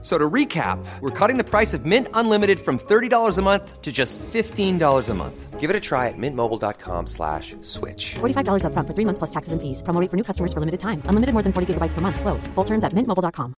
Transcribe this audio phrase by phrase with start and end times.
[0.00, 3.90] So to recap, we're cutting the price of Mint Unlimited from $30 a month to
[3.90, 5.58] just $15 a month.
[5.58, 8.14] Give it a try at mintmobile.com slash switch.
[8.20, 9.82] $45 upfront for three months plus taxes and fees.
[9.82, 11.02] Promo rate for new customers for limited time.
[11.06, 12.20] Unlimited more than 40 gigabytes per month.
[12.20, 12.46] Slows.
[12.54, 13.54] Full terms at mintmobile.com.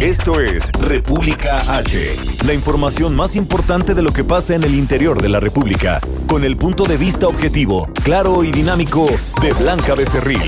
[0.00, 5.22] Esto es República H, la información más importante de lo que pasa en el interior
[5.22, 9.06] de la República, con el punto de vista objetivo, claro y dinámico
[9.40, 10.42] de Blanca Becerril.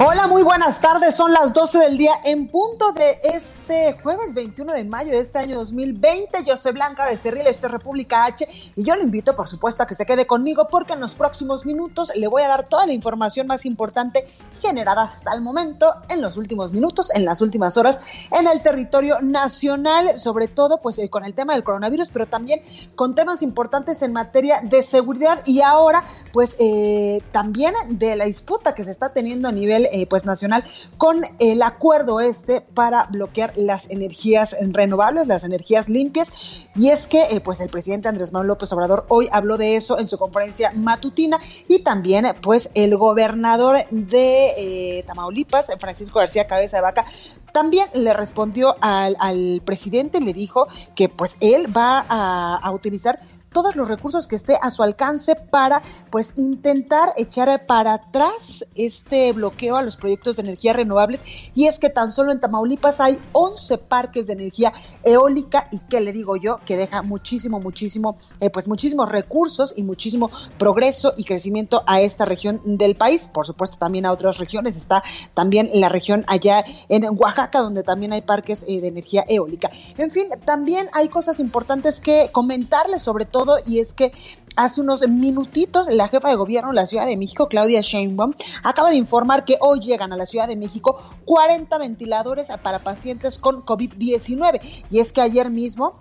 [0.00, 1.16] Hola, muy buenas tardes.
[1.16, 5.40] Son las 12 del día en punto de este jueves 21 de mayo de este
[5.40, 6.44] año 2020.
[6.46, 9.86] Yo soy Blanca Becerril, esto es República H y yo lo invito, por supuesto, a
[9.88, 12.92] que se quede conmigo porque en los próximos minutos le voy a dar toda la
[12.92, 14.28] información más importante
[14.60, 18.00] generada hasta el momento, en los últimos minutos, en las últimas horas,
[18.38, 22.62] en el territorio nacional, sobre todo pues eh, con el tema del coronavirus, pero también
[22.94, 28.74] con temas importantes en materia de seguridad y ahora pues eh, también de la disputa
[28.74, 30.64] que se está teniendo a nivel eh, pues nacional
[30.96, 36.32] con el acuerdo este para bloquear las energías renovables, las energías limpias.
[36.74, 39.98] Y es que eh, pues el presidente Andrés Manuel López Obrador hoy habló de eso
[39.98, 46.78] en su conferencia matutina y también pues el gobernador de eh, Tamaulipas, Francisco García Cabeza
[46.78, 47.04] de Vaca,
[47.52, 53.18] también le respondió al, presidente, le dijo que pues él va a utilizar
[53.52, 59.32] todos los recursos que esté a su alcance para pues intentar echar para atrás este
[59.32, 61.22] bloqueo a los proyectos de energía renovables.
[61.54, 64.72] Y es que tan solo en Tamaulipas hay 11 parques de energía
[65.04, 69.82] eólica y que le digo yo que deja muchísimo muchísimo eh, pues muchísimos recursos y
[69.82, 73.28] muchísimo progreso y crecimiento a esta región del país.
[73.32, 74.76] Por supuesto también a otras regiones.
[74.76, 75.02] Está
[75.34, 79.70] también la región allá en Oaxaca donde también hay parques eh, de energía eólica.
[79.96, 84.12] En fin también hay cosas importantes que comentarles sobre todo y es que
[84.56, 88.34] hace unos minutitos la jefa de gobierno de la Ciudad de México, Claudia Sheinbaum,
[88.64, 93.38] acaba de informar que hoy llegan a la Ciudad de México 40 ventiladores para pacientes
[93.38, 94.60] con COVID-19
[94.90, 95.94] y es que ayer mismo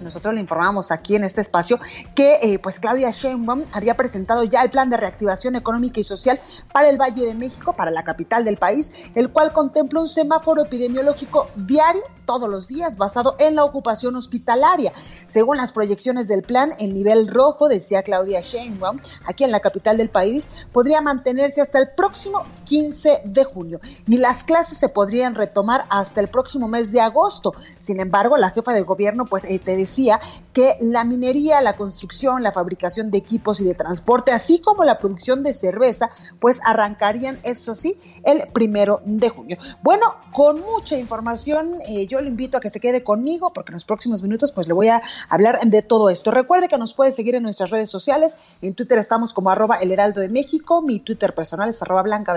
[0.00, 1.78] nosotros le informamos aquí en este espacio
[2.14, 6.40] que eh, pues Claudia Sheinbaum había presentado ya el plan de reactivación económica y social
[6.72, 10.62] para el Valle de México, para la capital del país, el cual contempla un semáforo
[10.62, 14.92] epidemiológico diario todos los días basado en la ocupación hospitalaria.
[15.26, 19.96] Según las proyecciones del plan, el nivel rojo, decía Claudia Sheinbaum, aquí en la capital
[19.96, 23.80] del país, podría mantenerse hasta el próximo 15 de junio.
[24.06, 27.54] Ni las clases se podrían retomar hasta el próximo mes de agosto.
[27.78, 30.20] Sin embargo, la jefa de gobierno pues eh, te decía
[30.52, 34.98] que la minería, la construcción, la fabricación de equipos y de transporte, así como la
[34.98, 36.10] producción de cerveza,
[36.40, 39.58] pues arrancarían, eso sí, el primero de junio.
[39.82, 43.72] Bueno, con mucha información, eh, yo yo le invito a que se quede conmigo porque
[43.72, 46.30] en los próximos minutos pues le voy a hablar de todo esto.
[46.30, 48.38] Recuerde que nos puede seguir en nuestras redes sociales.
[48.62, 50.80] En Twitter estamos como arroba el heraldo de México.
[50.80, 52.32] Mi Twitter personal es arroba blanca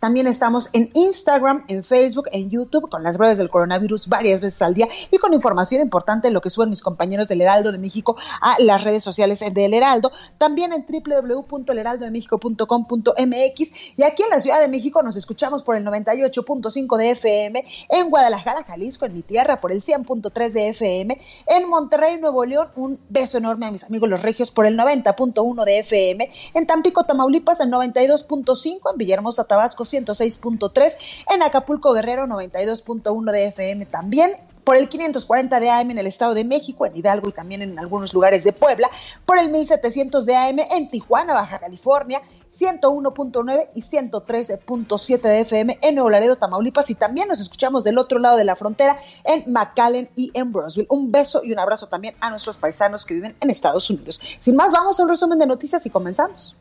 [0.00, 4.62] También estamos en Instagram, en Facebook, en YouTube con las breves del coronavirus varias veces
[4.62, 7.78] al día y con información importante en lo que suben mis compañeros del Heraldo de
[7.78, 10.12] México a las redes sociales del Heraldo.
[10.38, 16.96] También en www.elheraldodemexico.com.mx y aquí en la Ciudad de México nos escuchamos por el 98.5
[16.96, 21.18] de FM, en Guadalajara, Jalisco en mi tierra, por el 100.3 de FM.
[21.46, 25.64] En Monterrey, Nuevo León, un beso enorme a mis amigos los regios por el 90.1
[25.64, 26.30] de FM.
[26.54, 28.92] En Tampico, Tamaulipas, el 92.5.
[28.92, 30.96] En Villahermosa, Tabasco, 106.3.
[31.34, 34.32] En Acapulco, Guerrero, 92.1 de FM también
[34.68, 37.78] por el 540 de AM en el Estado de México, en Hidalgo y también en
[37.78, 38.90] algunos lugares de Puebla,
[39.24, 45.94] por el 1700 de AM en Tijuana, Baja California, 101.9 y 113.7 de FM en
[45.94, 50.10] Nuevo Laredo, Tamaulipas y también nos escuchamos del otro lado de la frontera en McAllen
[50.14, 50.86] y en Brosville.
[50.90, 54.20] Un beso y un abrazo también a nuestros paisanos que viven en Estados Unidos.
[54.38, 56.54] Sin más, vamos a un resumen de noticias y comenzamos.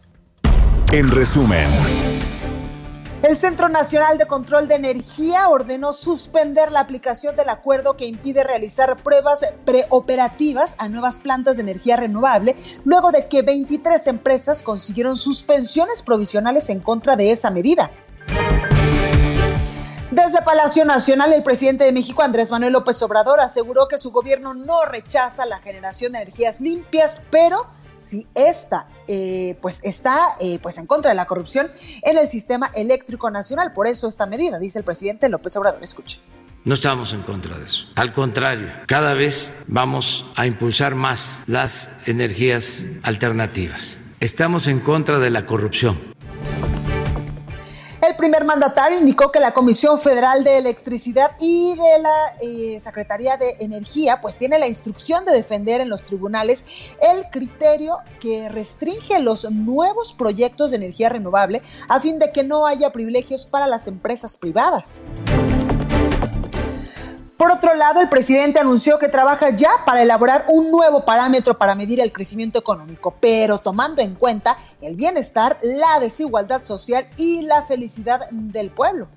[0.93, 1.67] En resumen.
[3.23, 8.43] El Centro Nacional de Control de Energía ordenó suspender la aplicación del acuerdo que impide
[8.43, 12.55] realizar pruebas preoperativas a nuevas plantas de energía renovable,
[12.85, 17.89] luego de que 23 empresas consiguieron suspensiones provisionales en contra de esa medida.
[20.11, 24.53] Desde Palacio Nacional, el presidente de México, Andrés Manuel López Obrador, aseguró que su gobierno
[24.53, 27.65] no rechaza la generación de energías limpias, pero
[27.99, 31.67] si esta eh, pues está eh, pues en contra de la corrupción
[32.03, 33.73] en el sistema eléctrico nacional.
[33.73, 35.83] Por eso esta medida, dice el presidente López Obrador.
[35.83, 36.19] Escuche.
[36.65, 37.85] No estamos en contra de eso.
[37.95, 45.29] Al contrario, cada vez vamos a impulsar más las energías alternativas Estamos en contra de
[45.29, 46.16] la corrupción.
[48.17, 53.57] Primer mandatario indicó que la Comisión Federal de Electricidad y de la eh, Secretaría de
[53.59, 56.65] Energía pues tiene la instrucción de defender en los tribunales
[56.99, 62.65] el criterio que restringe los nuevos proyectos de energía renovable a fin de que no
[62.65, 64.99] haya privilegios para las empresas privadas.
[67.37, 71.75] Por otro lado, el presidente anunció que trabaja ya para elaborar un nuevo parámetro para
[71.75, 77.63] medir el crecimiento económico, pero tomando en cuenta el bienestar, la desigualdad social y la
[77.67, 79.07] felicidad del pueblo.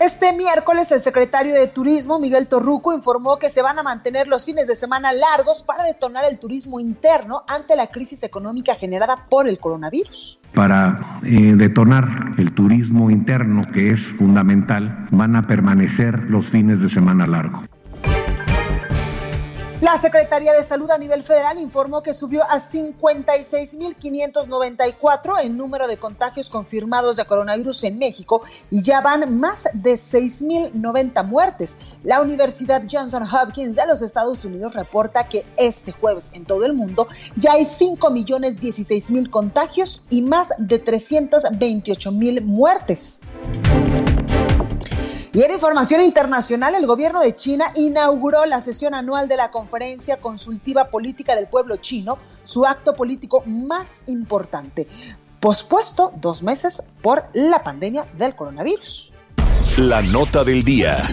[0.00, 4.44] Este miércoles el secretario de Turismo, Miguel Torruco, informó que se van a mantener los
[4.44, 9.48] fines de semana largos para detonar el turismo interno ante la crisis económica generada por
[9.48, 10.40] el coronavirus.
[10.52, 16.88] Para eh, detonar el turismo interno, que es fundamental, van a permanecer los fines de
[16.88, 17.68] semana largos.
[19.80, 25.96] La Secretaría de Salud a nivel federal informó que subió a 56.594 el número de
[25.96, 31.76] contagios confirmados de coronavirus en México y ya van más de 6.090 muertes.
[32.02, 36.74] La Universidad Johnson Hopkins de los Estados Unidos reporta que este jueves en todo el
[36.74, 37.06] mundo
[37.36, 43.20] ya hay 5.016.000 contagios y más de 328.000 muertes.
[45.34, 50.20] Y en información internacional, el gobierno de China inauguró la sesión anual de la Conferencia
[50.20, 54.86] Consultiva Política del Pueblo Chino, su acto político más importante,
[55.40, 59.12] pospuesto dos meses por la pandemia del coronavirus.
[59.76, 61.12] La nota del día.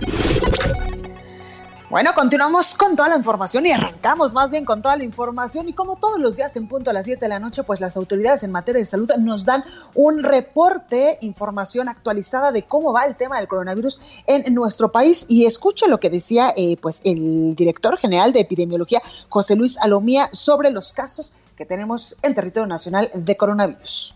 [1.92, 5.74] Bueno, continuamos con toda la información y arrancamos más bien con toda la información y
[5.74, 8.44] como todos los días en punto a las 7 de la noche, pues las autoridades
[8.44, 13.40] en materia de salud nos dan un reporte, información actualizada de cómo va el tema
[13.40, 18.32] del coronavirus en nuestro país y escuche lo que decía eh, pues el director general
[18.32, 24.16] de epidemiología, José Luis Alomía, sobre los casos que tenemos en territorio nacional de coronavirus.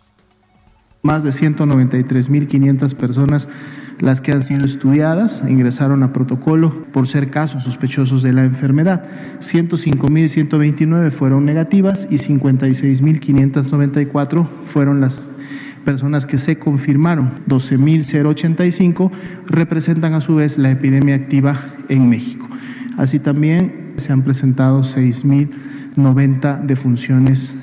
[1.01, 3.50] Más de 193.500 personas
[4.00, 9.06] las que han sido estudiadas ingresaron a protocolo por ser casos sospechosos de la enfermedad.
[9.42, 15.30] 105.129 fueron negativas y 56.594 fueron las
[15.86, 17.31] personas que se confirmaron.
[17.47, 19.12] 12.085
[19.47, 22.50] representan a su vez la epidemia activa en México.
[22.97, 27.56] Así también se han presentado 6.090 defunciones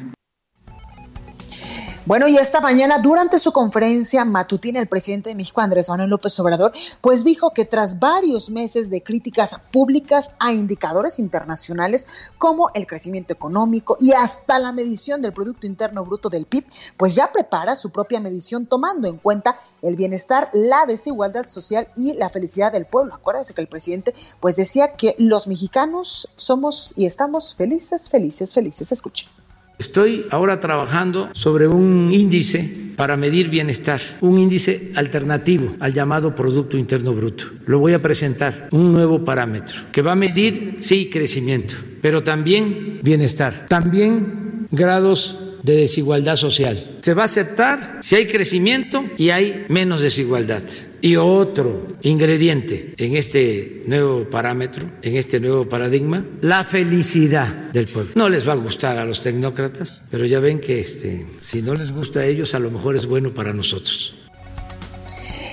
[2.05, 6.39] bueno, y esta mañana, durante su conferencia matutina, el presidente de México, Andrés Manuel López
[6.41, 12.09] Obrador, pues dijo que tras varios meses de críticas públicas a indicadores internacionales
[12.39, 16.65] como el crecimiento económico y hasta la medición del Producto Interno Bruto del PIB,
[16.97, 22.15] pues ya prepara su propia medición tomando en cuenta el bienestar, la desigualdad social y
[22.15, 23.15] la felicidad del pueblo.
[23.15, 28.91] Acuérdense que el presidente pues decía que los mexicanos somos y estamos felices, felices, felices.
[28.93, 29.42] Escuchen.
[29.83, 36.79] Estoy ahora trabajando sobre un índice para medir bienestar, un índice alternativo al llamado Producto
[36.79, 37.47] Interno Bruto.
[37.67, 43.01] Lo voy a presentar, un nuevo parámetro que va a medir, sí, crecimiento, pero también
[43.03, 46.99] bienestar, también grados de desigualdad social.
[47.01, 50.63] Se va a aceptar si hay crecimiento y hay menos desigualdad.
[51.01, 58.13] Y otro ingrediente en este nuevo parámetro, en este nuevo paradigma, la felicidad del pueblo.
[58.15, 61.75] No les va a gustar a los tecnócratas, pero ya ven que este, si no
[61.75, 64.15] les gusta a ellos, a lo mejor es bueno para nosotros.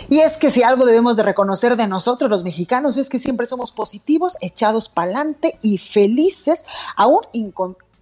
[0.10, 3.46] Y es que si algo debemos de reconocer de nosotros los mexicanos es que siempre
[3.46, 7.22] somos positivos, echados para adelante y felices, aún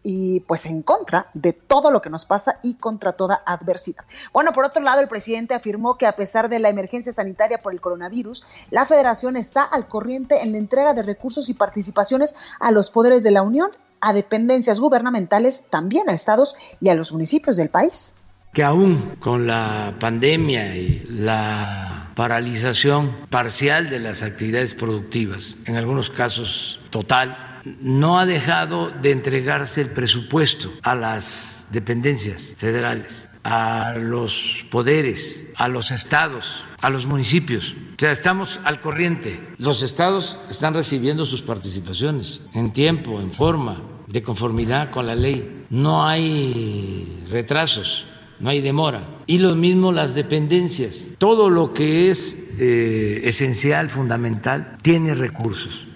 [0.10, 4.06] y pues en contra de todo lo que nos pasa y contra toda adversidad.
[4.32, 7.74] Bueno, por otro lado, el presidente afirmó que a pesar de la emergencia sanitaria por
[7.74, 12.72] el coronavirus, la federación está al corriente en la entrega de recursos y participaciones a
[12.72, 17.58] los poderes de la Unión, a dependencias gubernamentales, también a estados y a los municipios
[17.58, 18.16] del país.
[18.54, 26.10] Que aún con la pandemia y la paralización parcial de las actividades productivas, en algunos
[26.10, 27.47] casos total,
[27.82, 35.68] no ha dejado de entregarse el presupuesto a las dependencias federales, a los poderes, a
[35.68, 37.76] los estados, a los municipios.
[37.96, 39.40] O sea, estamos al corriente.
[39.58, 45.66] Los estados están recibiendo sus participaciones en tiempo, en forma, de conformidad con la ley.
[45.70, 48.06] No hay retrasos,
[48.40, 49.08] no hay demora.
[49.28, 51.08] Y lo mismo las dependencias.
[51.18, 55.88] Todo lo que es eh, esencial, fundamental, tiene recursos.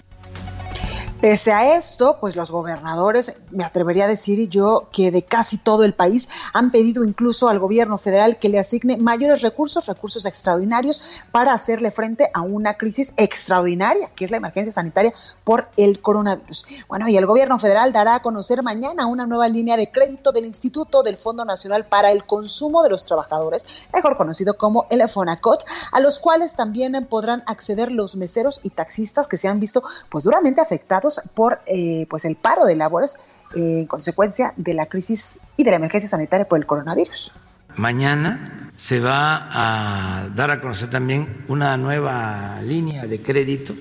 [1.21, 5.83] Pese a esto, pues los gobernadores, me atrevería a decir yo que de casi todo
[5.83, 10.99] el país han pedido incluso al gobierno federal que le asigne mayores recursos, recursos extraordinarios
[11.31, 15.13] para hacerle frente a una crisis extraordinaria, que es la emergencia sanitaria
[15.43, 16.65] por el coronavirus.
[16.87, 20.45] Bueno, y el gobierno federal dará a conocer mañana una nueva línea de crédito del
[20.45, 25.65] Instituto del Fondo Nacional para el Consumo de los Trabajadores, mejor conocido como el FONACOT,
[25.91, 30.23] a los cuales también podrán acceder los meseros y taxistas que se han visto pues
[30.23, 33.19] duramente afectados por eh, pues el paro de labores
[33.55, 37.33] eh, en consecuencia de la crisis y de la emergencia sanitaria por el coronavirus.
[37.75, 43.73] Mañana se va a dar a conocer también una nueva línea de crédito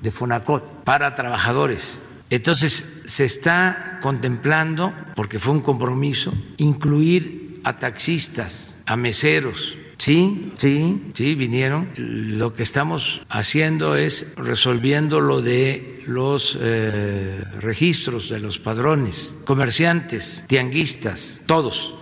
[0.00, 1.98] de Fonacot para trabajadores.
[2.30, 11.12] Entonces se está contemplando, porque fue un compromiso, incluir a taxistas, a meseros, Sí, sí,
[11.14, 11.90] sí, vinieron.
[11.96, 20.44] Lo que estamos haciendo es resolviendo lo de los eh, registros de los padrones, comerciantes,
[20.46, 21.94] tianguistas, todos.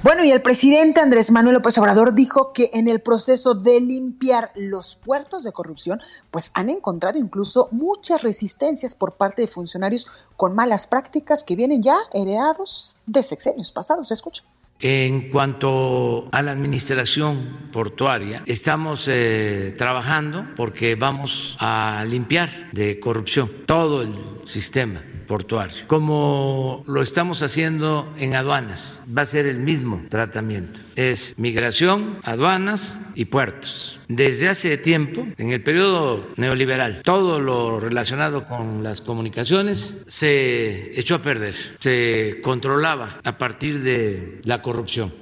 [0.00, 4.52] Bueno, y el presidente Andrés Manuel López Obrador dijo que en el proceso de limpiar
[4.54, 6.00] los puertos de corrupción,
[6.30, 11.82] pues han encontrado incluso muchas resistencias por parte de funcionarios con malas prácticas que vienen
[11.82, 14.12] ya heredados de sexenios pasados.
[14.12, 14.44] Escucha.
[14.80, 23.50] En cuanto a la administración portuaria, estamos eh, trabajando porque vamos a limpiar de corrupción
[23.66, 25.86] todo el sistema portuario.
[25.86, 30.80] Como lo estamos haciendo en aduanas, va a ser el mismo tratamiento.
[30.96, 34.00] Es migración, aduanas y puertos.
[34.08, 41.16] Desde hace tiempo, en el periodo neoliberal, todo lo relacionado con las comunicaciones se echó
[41.16, 45.12] a perder, se controlaba a partir de la corrupción.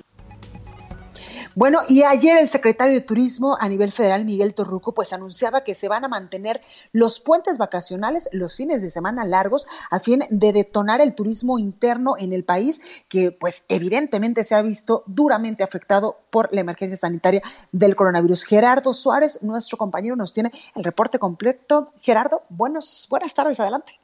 [1.56, 5.74] Bueno, y ayer el secretario de Turismo a nivel federal, Miguel Torruco, pues anunciaba que
[5.74, 6.60] se van a mantener
[6.92, 12.16] los puentes vacacionales, los fines de semana largos, a fin de detonar el turismo interno
[12.18, 17.40] en el país, que pues evidentemente se ha visto duramente afectado por la emergencia sanitaria
[17.72, 18.44] del coronavirus.
[18.44, 21.94] Gerardo Suárez, nuestro compañero, nos tiene el reporte completo.
[22.02, 23.98] Gerardo, buenos, buenas tardes, adelante.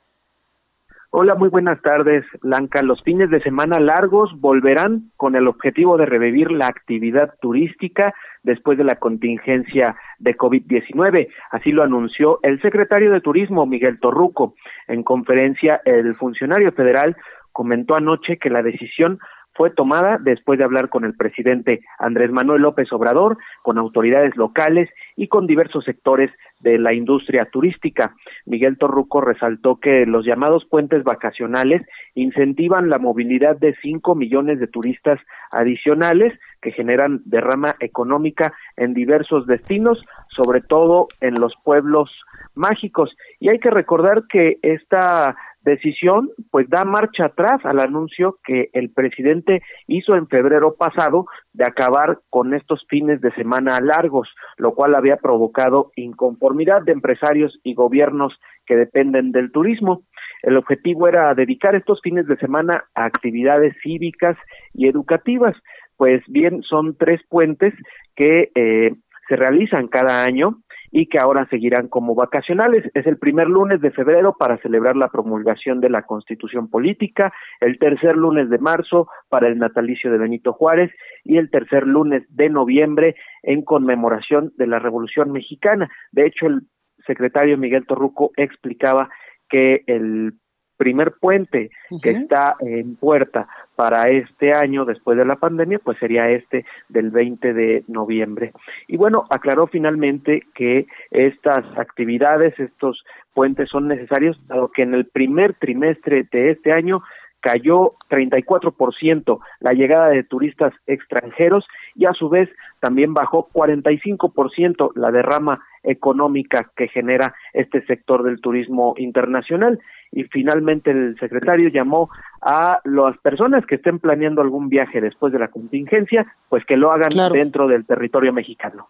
[1.15, 2.81] Hola, muy buenas tardes, Blanca.
[2.81, 8.79] Los fines de semana largos volverán con el objetivo de revivir la actividad turística después
[8.79, 11.29] de la contingencia de COVID-19.
[11.51, 14.55] Así lo anunció el secretario de Turismo, Miguel Torruco.
[14.89, 17.15] En conferencia, el funcionario federal
[17.53, 19.19] comentó anoche que la decisión
[19.55, 24.89] fue tomada después de hablar con el presidente Andrés Manuel López Obrador, con autoridades locales
[25.17, 26.31] y con diversos sectores
[26.61, 28.15] de la industria turística.
[28.47, 31.83] Miguel Torruco resaltó que los llamados puentes vacacionales
[32.15, 39.47] incentivan la movilidad de cinco millones de turistas adicionales que generan derrama económica en diversos
[39.47, 42.11] destinos, sobre todo en los pueblos
[42.55, 43.15] mágicos.
[43.41, 48.91] Y hay que recordar que esta decisión pues da marcha atrás al anuncio que el
[48.91, 54.95] presidente hizo en febrero pasado de acabar con estos fines de semana largos, lo cual
[54.95, 60.03] había provocado inconformidad de empresarios y gobiernos que dependen del turismo.
[60.43, 64.37] El objetivo era dedicar estos fines de semana a actividades cívicas
[64.75, 65.57] y educativas,
[65.97, 67.75] pues bien son tres puentes
[68.17, 68.95] que eh,
[69.29, 70.59] se realizan cada año
[70.93, 72.85] y que ahora seguirán como vacacionales.
[72.95, 77.79] Es el primer lunes de febrero para celebrar la promulgación de la Constitución Política, el
[77.79, 80.93] tercer lunes de marzo para el natalicio de Benito Juárez
[81.25, 85.91] y el tercer lunes de noviembre en conmemoración de la Revolución Mexicana.
[86.13, 86.61] De hecho, el
[87.07, 89.09] secretario Miguel Torruco explicaba
[89.49, 90.35] que el
[90.83, 91.71] primer puente
[92.03, 93.47] que está en puerta
[93.77, 98.51] para este año después de la pandemia, pues sería este del 20 de noviembre.
[98.89, 105.07] Y bueno, aclaró finalmente que estas actividades, estos puentes son necesarios, dado que en el
[105.07, 107.05] primer trimestre de este año
[107.39, 112.49] cayó 34% la llegada de turistas extranjeros y a su vez
[112.81, 119.81] también bajó 45% la derrama económica que genera este sector del turismo internacional.
[120.13, 122.11] Y finalmente el secretario llamó
[122.43, 126.93] a las personas que estén planeando algún viaje después de la contingencia, pues que lo
[126.93, 128.89] hagan dentro del territorio mexicano.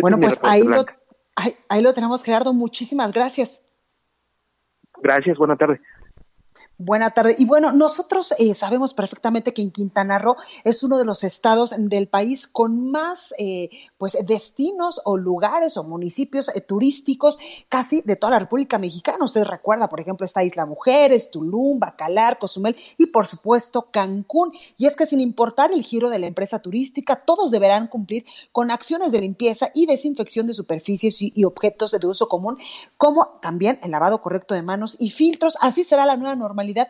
[0.00, 0.84] bueno, pues ahí lo,
[1.36, 2.52] ahí, ahí lo tenemos, Gerardo.
[2.52, 3.62] Muchísimas gracias.
[5.02, 5.80] Gracias, buena tarde.
[6.78, 7.34] Buena tarde.
[7.38, 11.72] Y bueno, nosotros eh, sabemos perfectamente que en Quintana Roo es uno de los estados
[11.74, 17.38] del país con más eh, pues destinos o lugares o municipios eh, turísticos
[17.70, 19.24] casi de toda la República Mexicana.
[19.24, 24.52] Usted recuerda, por ejemplo, esta Isla Mujeres, Tulum, Bacalar, Cozumel y por supuesto Cancún.
[24.76, 28.70] Y es que sin importar el giro de la empresa turística, todos deberán cumplir con
[28.70, 32.58] acciones de limpieza y desinfección de superficies y, y objetos de uso común,
[32.98, 35.56] como también el lavado correcto de manos y filtros.
[35.62, 36.88] Así será la nueva normalidad normalidad,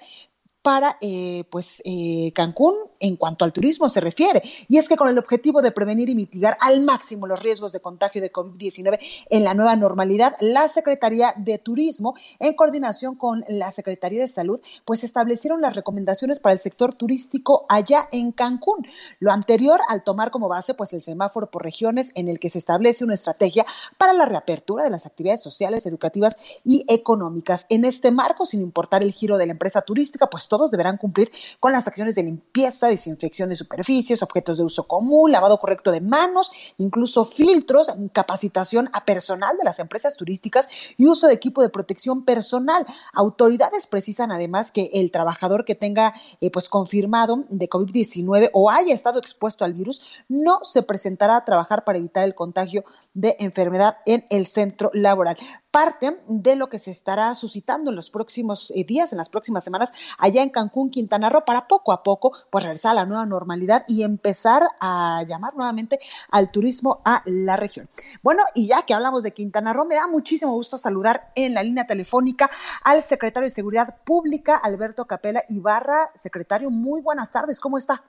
[0.67, 4.43] para eh, pues, eh, Cancún en cuanto al turismo se refiere.
[4.67, 7.79] Y es que con el objetivo de prevenir y mitigar al máximo los riesgos de
[7.79, 8.99] contagio de COVID-19
[9.31, 14.61] en la nueva normalidad, la Secretaría de Turismo, en coordinación con la Secretaría de Salud,
[14.85, 18.89] pues establecieron las recomendaciones para el sector turístico allá en Cancún.
[19.21, 22.59] Lo anterior al tomar como base pues el semáforo por regiones en el que se
[22.59, 23.65] establece una estrategia
[23.99, 27.67] para la reapertura de las actividades sociales, educativas y económicas.
[27.69, 31.31] En este marco, sin importar el giro de la empresa turística, pues todos deberán cumplir
[31.61, 36.01] con las acciones de limpieza, desinfección de superficies, objetos de uso común, lavado correcto de
[36.01, 41.69] manos, incluso filtros, capacitación a personal de las empresas turísticas y uso de equipo de
[41.69, 42.87] protección personal.
[43.13, 48.95] Autoridades precisan además que el trabajador que tenga eh, pues confirmado de COVID-19 o haya
[48.95, 52.83] estado expuesto al virus no se presentará a trabajar para evitar el contagio
[53.13, 55.37] de enfermedad en el centro laboral
[55.77, 59.63] parte de lo que se estará suscitando en los próximos eh, días, en las próximas
[59.63, 63.85] semanas, allá Cancún, Quintana Roo, para poco a poco, pues regresar a la nueva normalidad
[63.87, 65.99] y empezar a llamar nuevamente
[66.31, 67.89] al turismo a la región.
[68.23, 71.63] Bueno, y ya que hablamos de Quintana Roo, me da muchísimo gusto saludar en la
[71.63, 72.51] línea telefónica
[72.85, 76.11] al secretario de Seguridad Pública, Alberto Capela Ibarra.
[76.15, 78.05] Secretario, muy buenas tardes, ¿cómo está?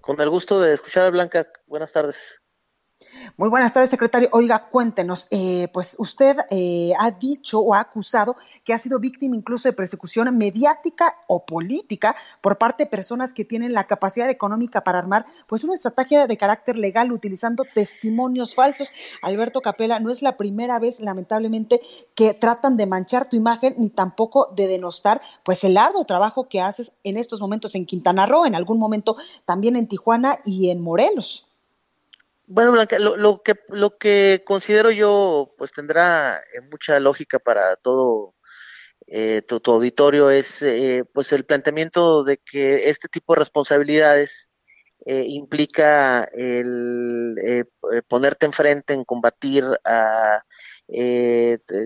[0.00, 2.42] Con el gusto de escuchar a Blanca, buenas tardes.
[3.36, 4.28] Muy buenas tardes, secretario.
[4.32, 9.34] Oiga, cuéntenos, eh, pues usted eh, ha dicho o ha acusado que ha sido víctima
[9.34, 14.84] incluso de persecución mediática o política por parte de personas que tienen la capacidad económica
[14.84, 18.92] para armar pues una estrategia de carácter legal utilizando testimonios falsos.
[19.22, 21.80] Alberto Capela, no es la primera vez, lamentablemente,
[22.14, 26.60] que tratan de manchar tu imagen ni tampoco de denostar pues el arduo trabajo que
[26.60, 29.16] haces en estos momentos en Quintana Roo, en algún momento
[29.46, 31.49] también en Tijuana y en Morelos.
[32.52, 38.34] Bueno, Blanca, lo, que lo que considero yo, pues tendrá eh, mucha lógica para todo
[39.06, 44.50] eh, tu, auditorio es, eh, pues el planteamiento de que este tipo de responsabilidades
[45.06, 47.36] implica el
[48.08, 50.42] ponerte enfrente en combatir a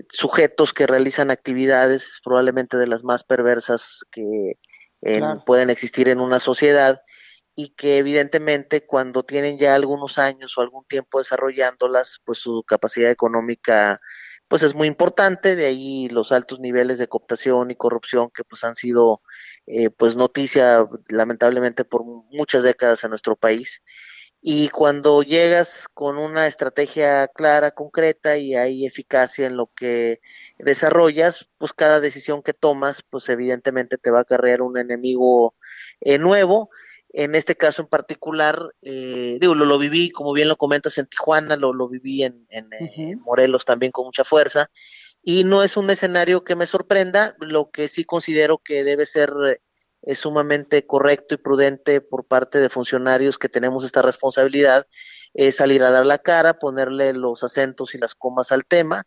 [0.09, 4.57] sujetos que realizan actividades probablemente de las más perversas que
[5.45, 6.99] pueden existir en una sociedad
[7.55, 13.09] y que evidentemente cuando tienen ya algunos años o algún tiempo desarrollándolas, pues su capacidad
[13.09, 14.01] económica
[14.47, 18.63] pues es muy importante, de ahí los altos niveles de cooptación y corrupción que pues
[18.63, 19.21] han sido
[19.65, 23.81] eh, pues noticia lamentablemente por muchas décadas en nuestro país.
[24.41, 30.21] Y cuando llegas con una estrategia clara, concreta y hay eficacia en lo que
[30.59, 35.55] desarrollas, pues cada decisión que tomas, pues evidentemente te va a acarrear un enemigo
[36.01, 36.69] eh, nuevo
[37.17, 41.55] en este caso en particular, eh, digo, lo, viví, como bien lo comentas, en Tijuana,
[41.55, 42.67] lo, lo viví en, en,
[43.21, 44.69] Morelos también con mucha fuerza,
[45.23, 49.31] y no es un escenario que me sorprenda, lo que sí considero que debe ser
[50.01, 54.85] eh, sumamente correcto y prudente por parte de funcionarios que tenemos esta responsabilidad,
[55.33, 59.05] es salir a dar la cara, ponerle los acentos y las comas al tema,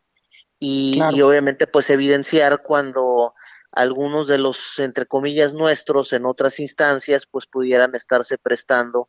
[0.59, 3.35] y, y obviamente pues evidenciar cuando
[3.73, 9.09] algunos de los, entre comillas, nuestros en otras instancias, pues pudieran estarse prestando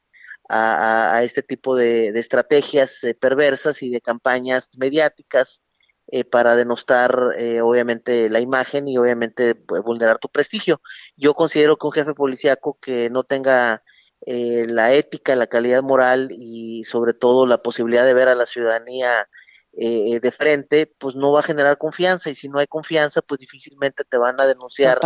[0.50, 5.62] a, este tipo de, estrategias eh, perversas y de campañas mediáticas
[6.08, 10.82] eh, para denostar, eh, obviamente, la imagen y, obviamente, pues, vulnerar tu prestigio.
[11.16, 13.84] Yo considero que un jefe policíaco que no tenga
[14.26, 19.30] la ética, la calidad moral y, sobre todo, la posibilidad de ver a la ciudadanía
[19.74, 23.40] eh, de frente, pues no va a generar confianza y si no hay confianza, pues
[23.40, 25.00] difícilmente te van a denunciar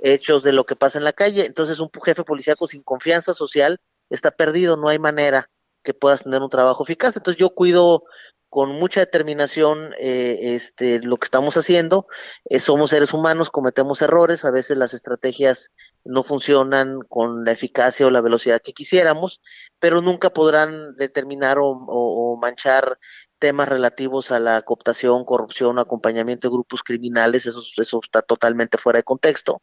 [0.00, 1.46] hechos de lo que pasa en la calle.
[1.46, 5.50] Entonces un jefe policíaco sin confianza social está perdido, no hay manera
[5.82, 7.16] que puedas tener un trabajo eficaz.
[7.16, 8.04] Entonces yo cuido
[8.52, 12.06] con mucha determinación eh, este, lo que estamos haciendo.
[12.44, 15.70] Eh, somos seres humanos, cometemos errores, a veces las estrategias
[16.04, 19.40] no funcionan con la eficacia o la velocidad que quisiéramos,
[19.78, 22.98] pero nunca podrán determinar o manchar
[23.42, 29.00] temas relativos a la cooptación, corrupción, acompañamiento de grupos criminales, eso, eso está totalmente fuera
[29.00, 29.62] de contexto.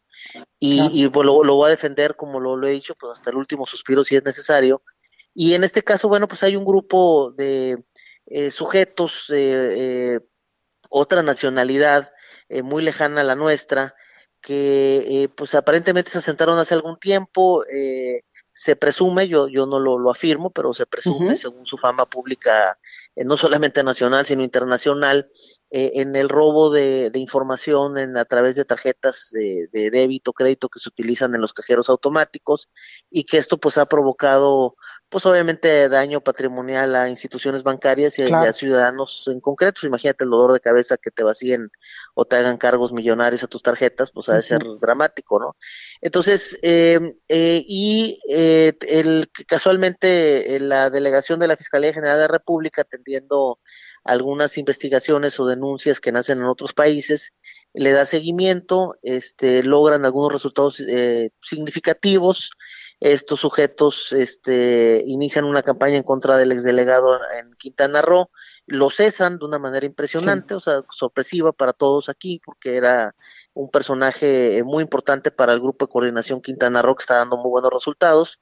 [0.58, 4.04] Y, pues, lo, voy a defender, como lo, he dicho, pues hasta el último suspiro
[4.04, 4.82] si es necesario.
[5.32, 7.82] Y en este caso, bueno, pues hay un grupo de
[8.26, 10.20] eh, sujetos, eh, eh,
[10.90, 12.12] otra nacionalidad
[12.62, 13.94] muy lejana a la nuestra,
[14.42, 17.64] que pues aparentemente se asentaron hace algún tiempo,
[18.52, 22.76] se presume, yo, yo no lo, lo afirmo, pero se presume, según su fama pública,
[23.16, 25.30] no solamente nacional, sino internacional,
[25.70, 30.80] eh, en el robo de, información en, a través de tarjetas de, débito, crédito que
[30.80, 32.68] se utilizan en los cajeros automáticos
[33.10, 34.76] y que esto pues ha provocado
[35.10, 39.86] pues obviamente daño patrimonial a instituciones bancarias y, a ciudadanos en concreto.
[39.86, 41.70] Imagínate el dolor de cabeza que te vacíen
[42.14, 45.56] o te hagan cargos millonarios a tus tarjetas, pues ha de ser dramático, ¿no?
[46.00, 52.28] Entonces, em, eh, y eh, el, casualmente la delegación de la Fiscalía General de la
[52.28, 53.58] República atendiendo
[54.04, 57.32] algunas investigaciones o denuncias que nacen en otros países,
[57.74, 62.52] le da seguimiento, este, logran algunos resultados eh, significativos.
[63.00, 68.30] Estos sujetos este, inician una campaña en contra del exdelegado en Quintana Roo,
[68.66, 73.14] lo cesan de una manera impresionante, o sea, sorpresiva para todos aquí, porque era
[73.54, 77.50] un personaje muy importante para el grupo de coordinación Quintana Roo que está dando muy
[77.50, 78.38] buenos resultados.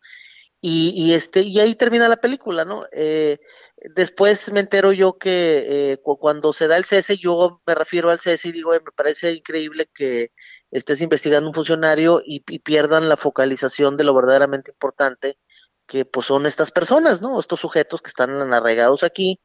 [0.60, 2.84] Y, y este, y ahí termina la película, ¿no?
[2.90, 3.38] Eh,
[3.80, 8.18] Después me entero yo que eh, cuando se da el cese, yo me refiero al
[8.18, 10.32] cese y digo, me parece increíble que
[10.70, 15.38] estés investigando un funcionario y, pierdan la focalización de lo verdaderamente importante,
[15.86, 17.40] que pues son estas personas, ¿no?
[17.40, 19.40] Estos sujetos que están arraigados aquí,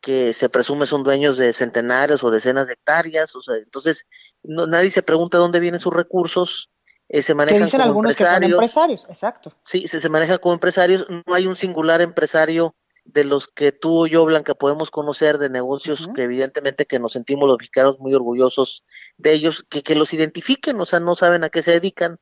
[0.00, 4.06] que se presume son dueños de centenares o decenas de hectáreas, o sea, entonces
[4.42, 6.70] nadie se pregunta dónde vienen sus recursos,
[7.08, 9.52] eh, se manejan dicen como algunos que son empresarios, exacto.
[9.64, 12.74] Sí, se, se maneja como empresarios, no hay un singular empresario
[13.06, 17.12] de los que tú o yo, Blanca, podemos conocer de negocios que evidentemente que nos
[17.12, 18.84] sentimos los mexicanos muy orgullosos
[19.16, 22.18] de ellos, que, que los identifiquen, o sea, no saben a qué se dedican,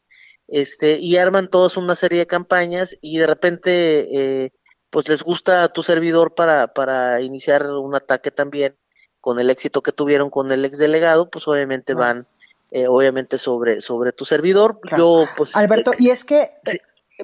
[0.48, 4.52] este, y arman todas una serie de campañas y de repente, eh,
[4.90, 8.76] pues les gusta a tu servidor para, para iniciar un ataque también
[9.20, 12.26] con el éxito que tuvieron con el ex delegado, pues obviamente van,
[12.70, 14.78] eh, obviamente sobre, sobre tu servidor.
[14.98, 16.50] Yo, pues, Alberto, y es que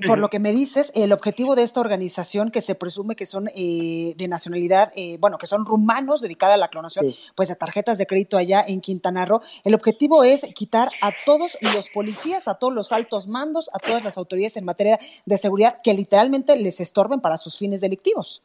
[0.07, 3.49] por lo que me dices, el objetivo de esta organización que se presume que son
[3.55, 7.99] eh, de nacionalidad, eh, bueno, que son rumanos, dedicada a la clonación, pues de tarjetas
[7.99, 12.55] de crédito allá en Quintana Roo, el objetivo es quitar a todos los policías, a
[12.55, 16.81] todos los altos mandos, a todas las autoridades en materia de seguridad que literalmente les
[16.81, 18.45] estorben para sus fines delictivos.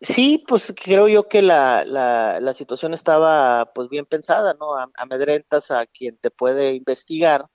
[0.00, 4.68] Sí, pues creo yo que la, la, la situación estaba pues bien pensada, ¿no?
[4.96, 7.46] Amedrentas a quien te puede investigar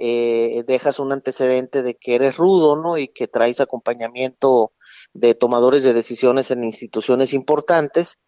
[0.00, 2.98] eh, dejas un antecedente de que eres rudo, ¿no?
[2.98, 4.72] Y que traes acompañamiento
[5.12, 8.20] de tomadores de decisiones en instituciones importantes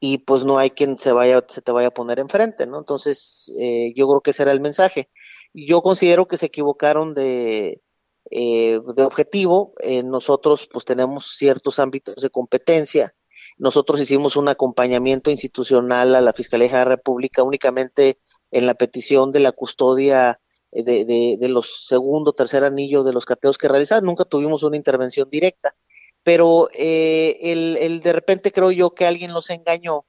[0.00, 2.78] y pues no hay quien se vaya, se te vaya a poner enfrente, ¿no?
[2.78, 5.10] Entonces, eh, yo creo que ese era el mensaje.
[5.52, 7.82] Yo considero que se equivocaron de,
[8.30, 9.74] eh, de objetivo.
[10.04, 13.14] nosotros pues tenemos ciertos ámbitos de competencia.
[13.58, 18.18] Nosotros hicimos un acompañamiento institucional a la Fiscalía de la República únicamente
[18.50, 20.40] en la petición de la custodia
[20.72, 24.76] eh, de, de, los segundo, tercer anillo de los cateos que realizaban, nunca tuvimos una
[24.76, 25.74] intervención directa,
[26.22, 30.04] pero eh, el, el, de repente creo yo que alguien los engañó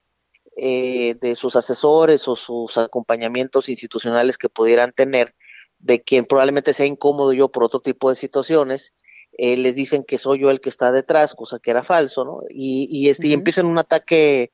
[0.56, 5.34] eh, de sus asesores o sus acompañamientos institucionales que pudieran tener,
[5.78, 8.94] de quien probablemente sea incómodo yo por otro tipo de situaciones,
[9.38, 12.40] les dicen que soy yo el que está detrás, cosa que era falso, ¿no?
[12.50, 14.52] Y, y, este, y empiezan un ataque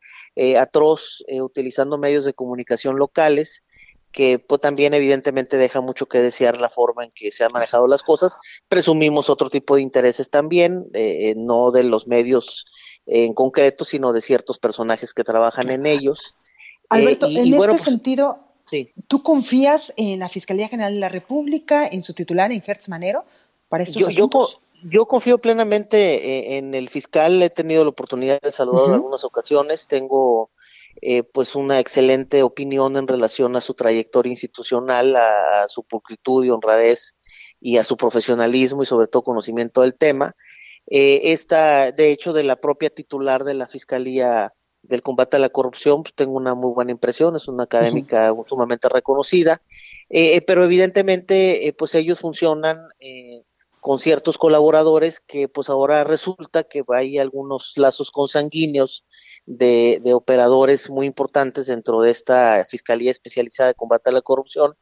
[0.61, 3.65] atroz utilizando medios de comunicación locales,
[4.17, 7.87] que pues, también evidentemente deja mucho que desear la forma en que se han manejado
[7.87, 8.39] las cosas.
[8.67, 12.65] Presumimos otro tipo de intereses también, eh, no de los medios
[13.05, 16.35] en concreto, sino de ciertos personajes que trabajan en ellos.
[16.89, 18.39] Alberto, eh, en este pues, sentido,
[19.07, 23.27] ¿tú confías en la Fiscalía General de la República, en su titular, en Hertz Manero,
[23.69, 24.61] para estos yo, asuntos?
[24.83, 29.25] Yo, confío plenamente eh, en el fiscal, he tenido la oportunidad de saludar en algunas
[29.25, 30.49] ocasiones, tengo
[31.03, 36.51] eh, pues una excelente opinión en relación a su trayectoria institucional, a, su pulcritud y
[36.51, 37.17] honradez
[37.61, 40.35] y a su profesionalismo y sobre todo conocimiento del tema.
[40.87, 45.49] Eh, esta, de hecho, de la propia titular de la Fiscalía del Combate a la
[45.49, 49.63] Corrupción, pues tengo una muy buena impresión, es una académica sumamente reconocida,
[50.09, 52.79] eh, pero evidentemente, pues ellos funcionan
[53.87, 59.05] con ciertos colaboradores que pues ahora resulta que hay algunos lazos consanguíneos
[59.45, 64.75] de, de, operadores muy importantes dentro de esta Fiscalía Especializada de Combate a la Corrupción,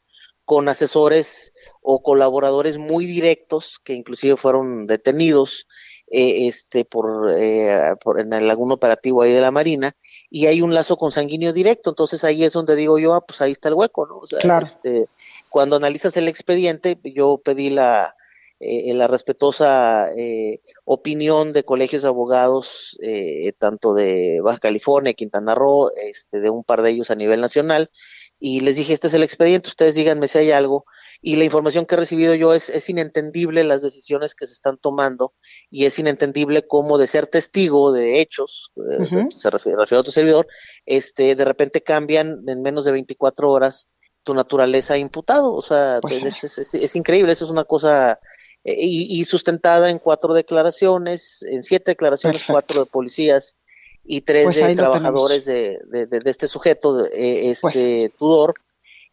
[0.47, 5.67] con asesores o colaboradores muy directos que inclusive fueron detenidos
[6.11, 9.93] eh, este por, eh, por, en algún operativo ahí de la Marina
[10.31, 11.91] y hay un lazo consanguíneo directo.
[11.91, 14.59] Entonces ahí es donde digo yo ah, pues ahí está el hueco no o sea,
[14.61, 15.09] este,
[15.51, 18.17] cuando analizas el expediente yo pedí la
[18.61, 25.55] eh, la respetuosa eh, opinión de colegios de abogados, eh, tanto de Baja California, Quintana
[25.55, 27.91] Roo, este, de un par de ellos a nivel nacional,
[28.39, 30.85] y les dije, este es el expediente, ustedes díganme si hay algo.
[31.23, 34.77] Y la información que he recibido yo es, es inentendible las decisiones que se están
[34.77, 35.33] tomando
[35.71, 40.47] y es inentendible cómo de ser testigo de hechos, eh, se refiere, a otro servidor,
[40.85, 43.89] este, de repente cambian en menos de 24 horas
[44.25, 45.55] tu naturaleza imputado.
[45.55, 48.19] O sea, pues es, increíble, eso es una cosa
[48.65, 53.57] eh, y, sustentada en cuatro declaraciones, en siete declaraciones, cuatro de policías
[54.05, 58.55] y tres pues de trabajadores de, de, este sujeto, eh, pues este Tudor.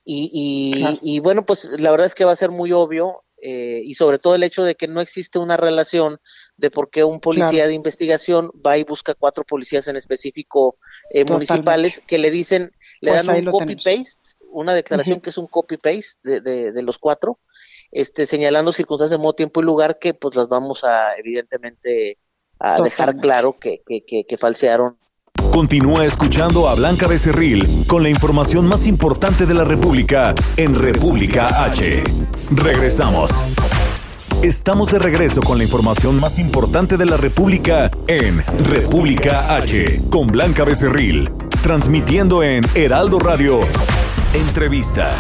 [0.03, 3.95] Y, y, bueno, pues la verdad es que va a ser muy obvio eh, y
[3.95, 6.19] sobre todo el hecho de que no existe una relación
[6.57, 10.77] de por qué un policía de investigación va y busca cuatro policías en específico
[11.09, 14.19] eh, municipales que le dicen, le pues dan un copy-paste,
[14.51, 17.39] una declaración que es un copy-paste de, de, de, los cuatro,
[17.91, 22.17] este, señalando circunstancias de modo, tiempo y lugar que pues las vamos a evidentemente
[22.59, 24.97] a dejar claro que, que, que, falsearon
[25.51, 31.65] Continúa escuchando a Blanca Becerril con la información más importante de la República en República
[31.65, 32.03] H.
[32.51, 33.31] Regresamos.
[34.43, 40.27] Estamos de regreso con la información más importante de la República en República H con
[40.27, 41.29] Blanca Becerril,
[41.61, 43.59] transmitiendo en Heraldo Radio.
[44.33, 45.13] Entrevista.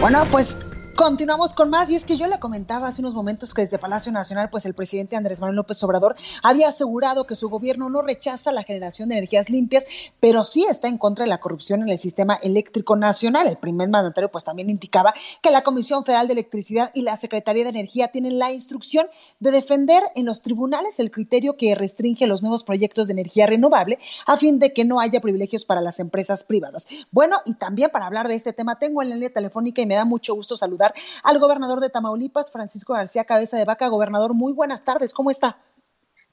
[0.00, 0.66] Bueno, pues
[0.98, 4.10] Continuamos con más y es que yo le comentaba hace unos momentos que desde Palacio
[4.10, 8.50] Nacional, pues el presidente Andrés Manuel López Obrador había asegurado que su gobierno no rechaza
[8.50, 9.86] la generación de energías limpias,
[10.18, 13.46] pero sí está en contra de la corrupción en el sistema eléctrico nacional.
[13.46, 17.62] El primer mandatario pues también indicaba que la Comisión Federal de Electricidad y la Secretaría
[17.62, 19.06] de Energía tienen la instrucción
[19.38, 24.00] de defender en los tribunales el criterio que restringe los nuevos proyectos de energía renovable
[24.26, 26.88] a fin de que no haya privilegios para las empresas privadas.
[27.12, 29.94] Bueno, y también para hablar de este tema tengo en la línea telefónica y me
[29.94, 30.87] da mucho gusto saludar
[31.22, 33.88] al gobernador de Tamaulipas, Francisco García Cabeza de Vaca.
[33.88, 35.58] Gobernador, muy buenas tardes, ¿cómo está?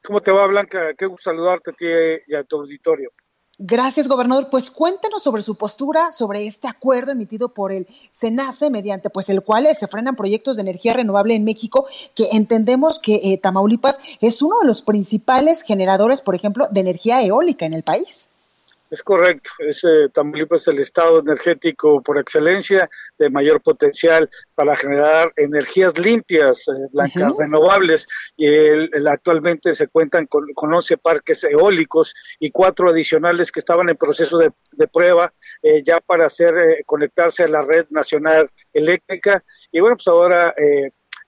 [0.03, 0.93] ¿Cómo te va, Blanca?
[0.97, 1.85] Qué gusto saludarte a ti
[2.27, 3.11] y a tu auditorio.
[3.57, 4.49] Gracias, gobernador.
[4.51, 9.43] Pues cuéntenos sobre su postura sobre este acuerdo emitido por el SENACE, mediante pues el
[9.43, 14.41] cual se frenan proyectos de energía renovable en México, que entendemos que eh, Tamaulipas es
[14.41, 18.29] uno de los principales generadores, por ejemplo, de energía eólica en el país.
[18.89, 24.75] Es correcto, es, eh, Tamaulipas es el estado energético por excelencia de mayor potencial para
[24.75, 28.05] generar energías limpias, eh, blancas, renovables,
[28.37, 33.89] y el, actualmente se cuentan con, con, 11 parques eólicos y cuatro adicionales que estaban
[33.89, 34.51] en proceso de,
[34.93, 36.53] prueba eh, ya para hacer
[36.85, 39.43] conectarse a la red nacional eléctrica.
[39.71, 40.53] Y bueno, pues ahora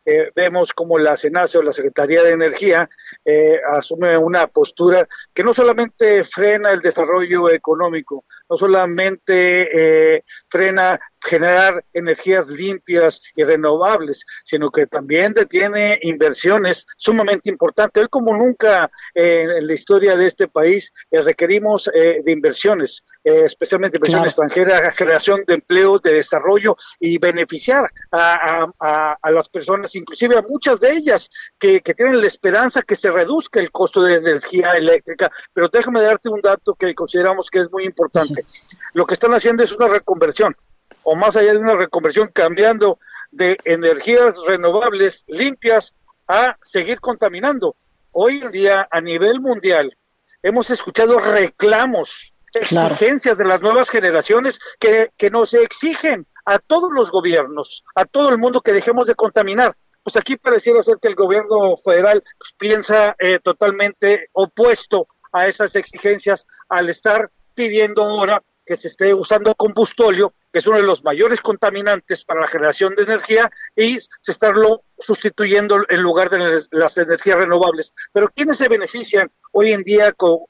[0.10, 2.90] eh, vemos como la SENACE o la Secretaría de Energía
[3.26, 11.00] eh, asume una postura que no solamente frena el desarrollo económico, no solamente eh, frena
[11.24, 18.04] generar energías limpias y renovables, sino que también detiene inversiones sumamente importantes.
[18.04, 24.90] Hoy como nunca en la historia de este país requerimos de inversiones, especialmente inversión extranjera,
[24.96, 30.80] creación de empleos, de desarrollo y beneficiar a, a, a las personas inclusive a muchas
[30.80, 35.32] de ellas que, tienen la esperanza que se reduzca el costo de energía eléctrica.
[35.54, 38.37] Pero déjame darte un dato que consideramos que es muy importante.
[38.94, 40.56] Lo que están haciendo es una reconversión,
[41.04, 43.00] o más allá de una reconversión, cambiando
[43.32, 45.94] de energías renovables limpias
[46.28, 47.76] a seguir contaminando.
[48.12, 49.96] Hoy en día, a nivel mundial,
[50.42, 57.12] hemos escuchado reclamos, exigencias de las nuevas generaciones que, que nos exigen a todos los
[57.12, 59.76] gobiernos, a todo el mundo que dejemos de contaminar.
[60.02, 62.24] Pues aquí pareciera ser que el gobierno federal
[62.58, 69.56] piensa eh, totalmente opuesto a esas exigencias al estar pidiendo ahora que se esté usando
[69.56, 74.32] combustóleo, que es uno de los mayores contaminantes para la generación de energía, y se
[74.32, 77.94] estarlo sustituyendo en lugar de las energías renovables.
[78.12, 80.42] Pero ¿quiénes se benefician hoy en día con,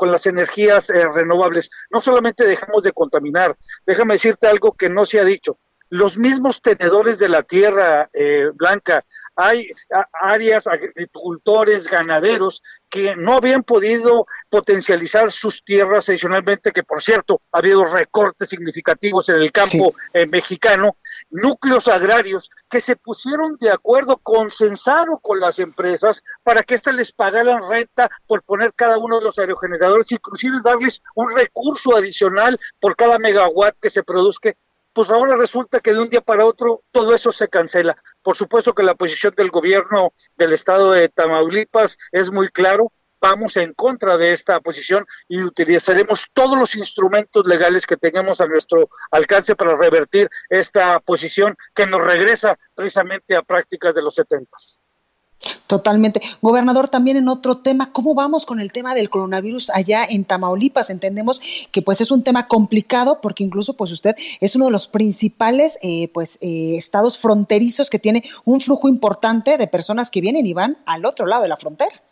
[0.00, 1.70] las energías eh, renovables?
[1.90, 5.58] No solamente dejamos de contaminar, déjame decirte algo que no se ha dicho
[5.90, 9.68] los mismos tenedores de la tierra eh, blanca, hay
[10.12, 17.58] áreas, agricultores, ganaderos que no habían podido potencializar sus tierras adicionalmente, que por cierto ha
[17.58, 20.96] habido recortes significativos en el campo eh, mexicano,
[21.30, 27.12] núcleos agrarios que se pusieron de acuerdo, consensaron con las empresas para que éstas les
[27.12, 32.94] pagaran renta por poner cada uno de los aerogeneradores, inclusive darles un recurso adicional por
[32.94, 34.52] cada megawatt que se produzca
[34.92, 37.96] pues ahora resulta que de un día para otro todo eso se cancela.
[38.22, 43.56] Por supuesto que la posición del gobierno del estado de Tamaulipas es muy claro, vamos
[43.56, 48.88] en contra de esta posición y utilizaremos todos los instrumentos legales que tengamos a nuestro
[49.10, 54.79] alcance para revertir esta posición que nos regresa precisamente a prácticas de los setentas.
[55.66, 56.20] Totalmente.
[56.42, 60.90] Gobernador, también en otro tema, ¿cómo vamos con el tema del coronavirus allá en Tamaulipas?
[60.90, 64.86] Entendemos que pues es un tema complicado porque incluso pues usted es uno de los
[64.86, 70.46] principales eh, pues eh, estados fronterizos que tiene un flujo importante de personas que vienen
[70.46, 72.02] y van al otro lado de la frontera.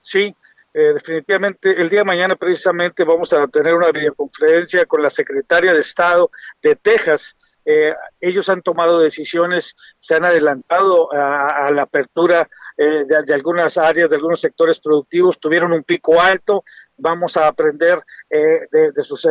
[0.00, 0.34] Sí,
[0.72, 5.72] eh, definitivamente el día de mañana precisamente vamos a tener una videoconferencia con la secretaria
[5.72, 6.30] de Estado
[6.62, 13.34] de Texas, eh, ellos han tomado decisiones, se han adelantado a, la apertura eh, de,
[13.34, 16.64] algunas áreas, de algunos sectores productivos, tuvieron un pico alto,
[16.96, 19.26] vamos a aprender eh, de, sus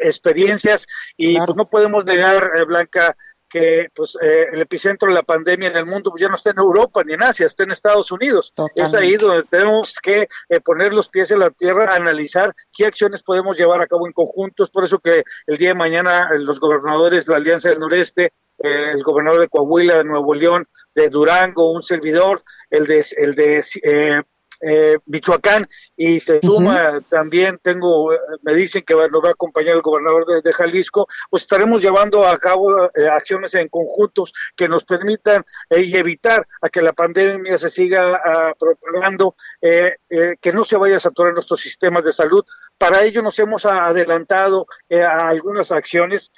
[0.00, 0.86] experiencias.
[1.16, 3.16] Y pues no podemos negar, Blanca,
[3.50, 6.50] que pues eh, el epicentro de la pandemia en el mundo pues, ya no está
[6.50, 8.52] en Europa ni en Asia, está en Estados Unidos.
[8.74, 13.22] Es ahí donde tenemos que eh, poner los pies en la tierra, analizar qué acciones
[13.22, 14.64] podemos llevar a cabo en conjunto.
[14.64, 17.80] Es por eso que el día de mañana eh, los gobernadores de la Alianza del
[17.80, 18.32] Noreste
[18.62, 24.22] el gobernador de Coahuila, de Nuevo León, de Durango, un servidor, el de, el de
[24.60, 28.10] eh, Michoacán y se suma también, tengo,
[28.42, 32.38] me dicen que nos va a acompañar el gobernador de, Jalisco, pues estaremos llevando a
[32.38, 37.70] cabo eh, acciones en conjuntos que nos permitan eh, evitar a que la pandemia se
[37.70, 42.44] siga uh, propagando, que no se vaya a saturar nuestros sistemas de salud.
[42.76, 46.32] Para ello nos hemos adelantado a algunas acciones.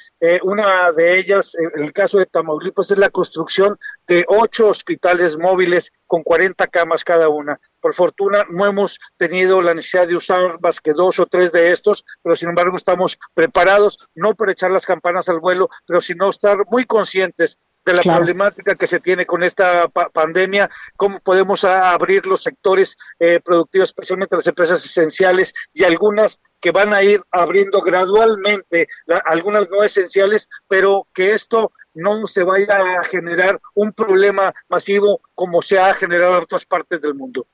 [0.45, 5.93] Una de ellas, en el caso de Tamaulipas, es la construcción de ocho hospitales móviles
[6.07, 7.59] con 40 camas cada una.
[7.81, 11.73] Por fortuna no hemos tenido la necesidad de usar más que dos o tres de
[11.73, 16.29] estos, pero sin embargo estamos preparados, no por echar las campanas al vuelo, pero sino
[16.29, 22.27] estar muy conscientes de la problemática que se tiene con esta pandemia, cómo podemos abrir
[22.27, 27.81] los sectores eh, productivos, especialmente las empresas esenciales y algunas que van a ir abriendo
[27.81, 28.87] gradualmente,
[29.25, 35.61] algunas no esenciales, pero que esto no se vaya a generar un problema masivo como
[35.61, 37.47] se ha generado en otras partes del mundo.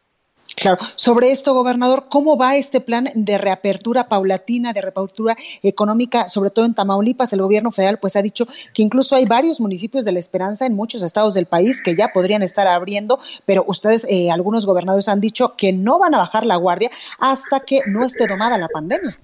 [0.61, 6.51] Claro, sobre esto, gobernador, ¿cómo va este plan de reapertura paulatina, de reapertura económica, sobre
[6.51, 7.33] todo en Tamaulipas?
[7.33, 10.75] El gobierno federal pues ha dicho que incluso hay varios municipios de la Esperanza en
[10.75, 15.21] muchos estados del país que ya podrían estar abriendo, pero ustedes, eh, algunos gobernadores han
[15.21, 16.90] dicho que no van a bajar la guardia
[17.21, 19.16] hasta que no esté domada la pandemia.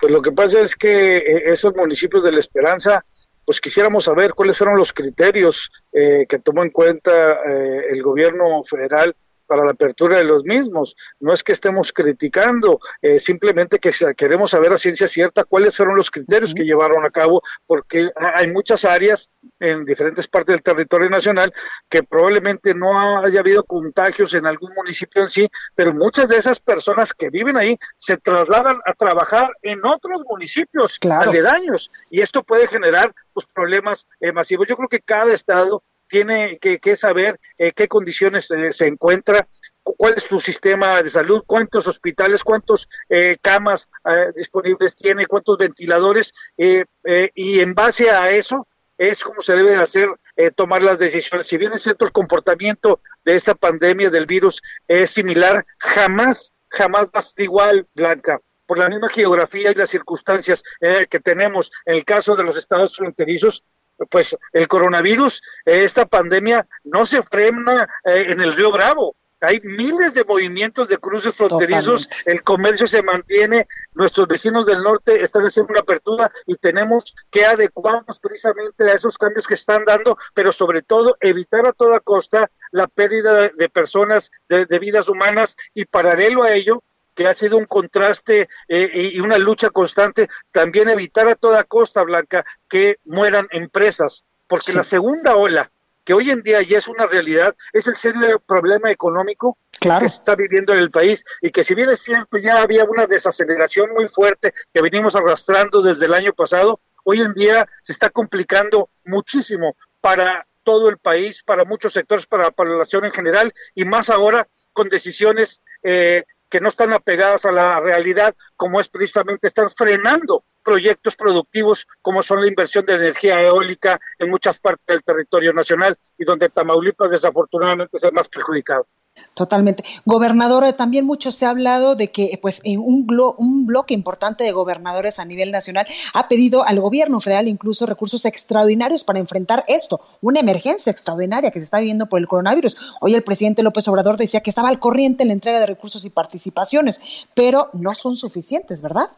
[0.00, 3.04] Pues lo que pasa es que eh, esos municipios de la Esperanza
[3.44, 8.62] pues quisiéramos saber cuáles fueron los criterios eh, que tomó en cuenta eh, el gobierno
[8.64, 9.14] federal
[9.46, 10.96] para la apertura de los mismos.
[11.20, 15.96] No es que estemos criticando, eh, simplemente que queremos saber a ciencia cierta cuáles fueron
[15.96, 19.30] los criterios que llevaron a cabo, porque hay muchas áreas
[19.60, 21.52] en diferentes partes del territorio nacional
[21.88, 26.60] que probablemente no haya habido contagios en algún municipio en sí, pero muchas de esas
[26.60, 32.66] personas que viven ahí se trasladan a trabajar en otros municipios aledaños y esto puede
[32.66, 34.66] generar pues, problemas eh, masivos.
[34.68, 35.82] Yo creo que cada estado
[36.14, 39.48] tiene que, saber eh, qué condiciones eh, se encuentra,
[39.82, 43.90] cuál es su sistema de salud, cuántos hospitales, cuántas eh, camas
[44.36, 50.08] disponibles tiene, cuántos ventiladores, y en base a eso es como se debe hacer
[50.54, 51.48] tomar las decisiones.
[51.48, 57.06] Si bien es cierto el comportamiento de esta pandemia del virus es similar, jamás, jamás
[57.06, 61.96] va a ser igual, Blanca por la misma geografía y las circunstancias que tenemos en
[61.96, 63.62] el caso de los estados fronterizos,
[64.10, 69.16] pues el coronavirus, eh, esta pandemia no se frena eh, en el río Bravo.
[69.40, 75.22] Hay miles de movimientos de cruces fronterizos, el comercio se mantiene, nuestros vecinos del norte
[75.22, 80.16] están haciendo una apertura y tenemos que adecuarnos precisamente a esos cambios que están dando,
[80.32, 85.84] pero sobre todo evitar a toda costa la pérdida de, personas, de vidas humanas y
[85.84, 86.82] paralelo a ello,
[87.14, 92.02] que ha sido un contraste eh, y una lucha constante, también evitar a toda costa,
[92.02, 95.70] Blanca, que mueran empresas, porque la segunda ola,
[96.04, 100.34] que hoy en día ya es una realidad, es el serio problema económico que está
[100.34, 104.08] viviendo en el país y que si bien es cierto ya había una desaceleración muy
[104.08, 109.76] fuerte que venimos arrastrando desde el año pasado, hoy en día se está complicando muchísimo
[110.00, 114.48] para todo el país, para muchos sectores, para la población en general y más ahora
[114.72, 120.44] con decisiones eh, que no están apegadas a la realidad, como es precisamente, están frenando
[120.62, 125.96] proyectos productivos como son la inversión de energía eólica en muchas partes del territorio nacional
[126.18, 128.86] y donde Tamaulipas desafortunadamente es el más perjudicado.
[129.34, 129.84] Totalmente.
[130.04, 135.18] Gobernador, también mucho se ha hablado de que pues un, un bloque importante de gobernadores
[135.18, 140.40] a nivel nacional ha pedido al gobierno federal incluso recursos extraordinarios para enfrentar esto, una
[140.40, 142.76] emergencia extraordinaria que se está viviendo por el coronavirus.
[143.00, 146.04] Hoy el presidente López Obrador decía que estaba al corriente en la entrega de recursos
[146.04, 149.10] y participaciones, pero no son suficientes, ¿verdad?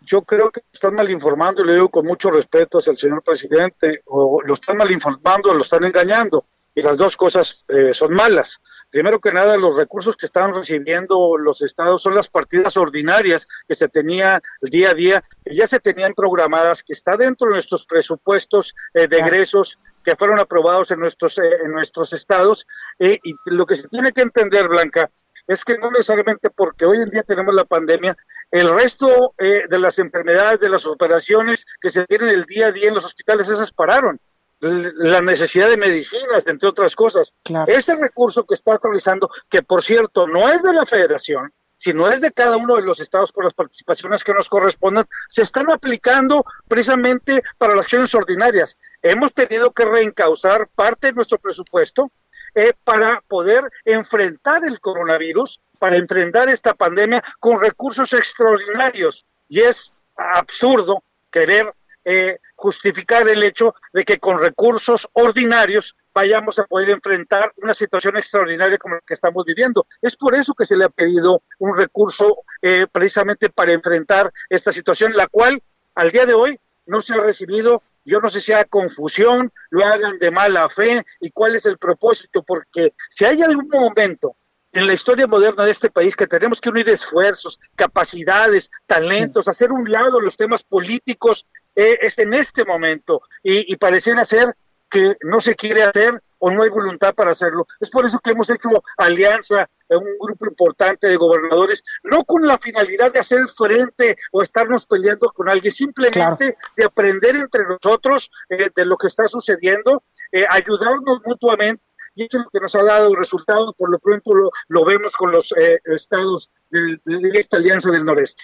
[0.00, 3.22] Yo creo que están mal informando, y le digo con mucho respeto hacia el señor
[3.22, 6.44] presidente, o lo están mal informando, o lo están engañando
[6.78, 8.60] y las dos cosas eh, son malas.
[8.88, 13.74] Primero que nada, los recursos que están recibiendo los estados son las partidas ordinarias que
[13.74, 17.54] se tenía el día a día, que ya se tenían programadas, que está dentro de
[17.54, 22.64] nuestros presupuestos eh, de egresos que fueron aprobados en nuestros, eh, en nuestros estados.
[23.00, 25.10] y lo que se tiene que entender, Blanca,
[25.48, 28.16] es que no necesariamente porque hoy en día tenemos la pandemia,
[28.52, 32.88] el resto de las enfermedades, de las operaciones que se tienen el día a día
[32.88, 34.20] en los hospitales, esas pararon
[34.60, 37.34] la necesidad de medicinas, entre otras cosas.
[37.66, 42.20] Ese recurso que está actualizando, que por cierto no es de la federación, sino es
[42.20, 46.44] de cada uno de los estados por las participaciones que nos corresponden, se están aplicando
[46.66, 48.76] precisamente para las acciones ordinarias.
[49.00, 52.10] Hemos tenido que reencauzar parte de nuestro presupuesto
[52.54, 59.24] eh, para poder enfrentar el coronavirus, para enfrentar esta pandemia con recursos extraordinarios.
[59.48, 61.72] Y es absurdo querer
[62.04, 68.16] eh, justificar el hecho de que con recursos ordinarios vayamos a poder enfrentar una situación
[68.16, 69.86] extraordinaria como la que estamos viviendo.
[70.02, 74.72] Es por eso que se le ha pedido un recurso eh, precisamente para enfrentar esta
[74.72, 75.62] situación, la cual
[75.94, 77.82] al día de hoy no se ha recibido.
[78.04, 81.78] Yo no sé si hay confusión, lo hagan de mala fe y cuál es el
[81.78, 84.34] propósito, porque si hay algún momento
[84.72, 89.72] en la historia moderna de este país que tenemos que unir esfuerzos, capacidades, talentos, hacer
[89.72, 91.46] un lado los temas políticos
[91.78, 94.52] eh, es en este momento y, y pareciera ser
[94.90, 97.68] que no se quiere hacer o no hay voluntad para hacerlo.
[97.78, 102.44] Es por eso que hemos hecho alianza en un grupo importante de gobernadores, no con
[102.44, 108.28] la finalidad de hacer frente o estarnos peleando con alguien, simplemente de aprender entre nosotros
[108.48, 110.02] eh, de lo que está sucediendo,
[110.32, 111.84] eh, ayudarnos mutuamente.
[112.16, 115.30] Y eso es lo que nos ha dado resultados, por lo pronto lo, vemos con
[115.30, 115.54] los
[115.84, 116.98] estados de
[117.34, 118.42] esta alianza del noreste.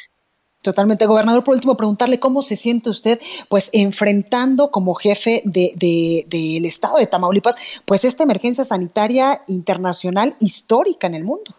[0.64, 1.44] Totalmente, gobernador.
[1.44, 6.96] Por último, preguntarle cómo se siente usted, pues, enfrentando como jefe del de, de, estado
[6.96, 11.54] de Tamaulipas, pues, esta emergencia sanitaria internacional histórica en el mundo.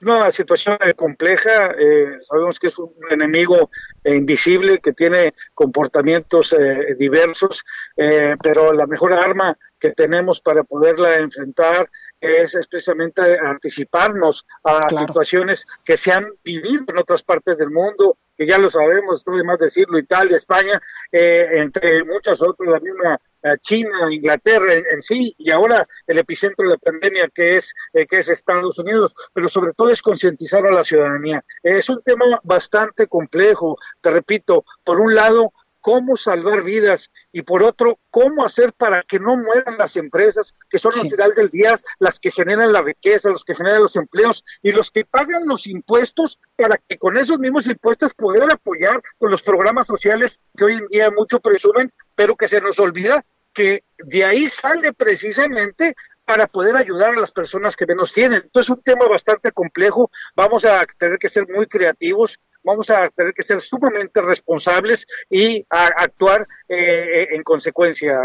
[0.00, 3.68] Una situación compleja, eh, sabemos que es un enemigo
[4.02, 7.66] invisible que tiene comportamientos eh, diversos,
[7.98, 15.66] eh, pero la mejor arma que tenemos para poderla enfrentar es especialmente anticiparnos a situaciones
[15.84, 19.44] que se han vivido en otras partes del mundo, que ya lo sabemos, no de
[19.44, 25.34] más decirlo, Italia, España, eh, entre muchas otras, la misma eh, China, Inglaterra en, sí,
[25.38, 29.48] y ahora el epicentro de la pandemia que es, eh, que es Estados Unidos, pero
[29.48, 31.42] sobre todo es concientizar a la ciudadanía.
[31.62, 37.62] es un tema bastante complejo, te repito, por un lado, cómo salvar vidas y por
[37.62, 41.76] otro, cómo hacer para que no mueran las empresas, que son al final del día
[41.98, 45.66] las que generan la riqueza, los que generan los empleos y los que pagan los
[45.66, 50.74] impuestos para que con esos mismos impuestos puedan apoyar con los programas sociales que hoy
[50.74, 56.46] en día mucho presumen, pero que se nos olvida que de ahí sale precisamente para
[56.46, 58.42] poder ayudar a las personas que menos tienen.
[58.44, 63.08] Entonces es un tema bastante complejo, vamos a tener que ser muy creativos, vamos a
[63.10, 68.18] tener que ser sumamente responsables y actuar eh, en consecuencia.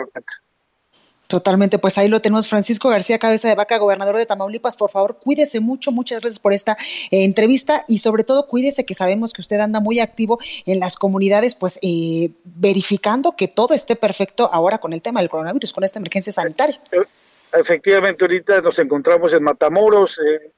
[1.27, 4.77] Totalmente, pues ahí lo tenemos, Francisco García, cabeza de vaca, gobernador de Tamaulipas.
[4.77, 6.77] Por favor, cuídese mucho, muchas gracias por esta
[7.09, 10.97] eh, entrevista y sobre todo cuídese que sabemos que usted anda muy activo en las
[10.97, 15.83] comunidades, pues eh, verificando que todo esté perfecto ahora con el tema del coronavirus, con
[15.83, 16.79] esta emergencia sanitaria.
[17.51, 20.51] Efectivamente, ahorita nos encontramos en Matamoros, eh,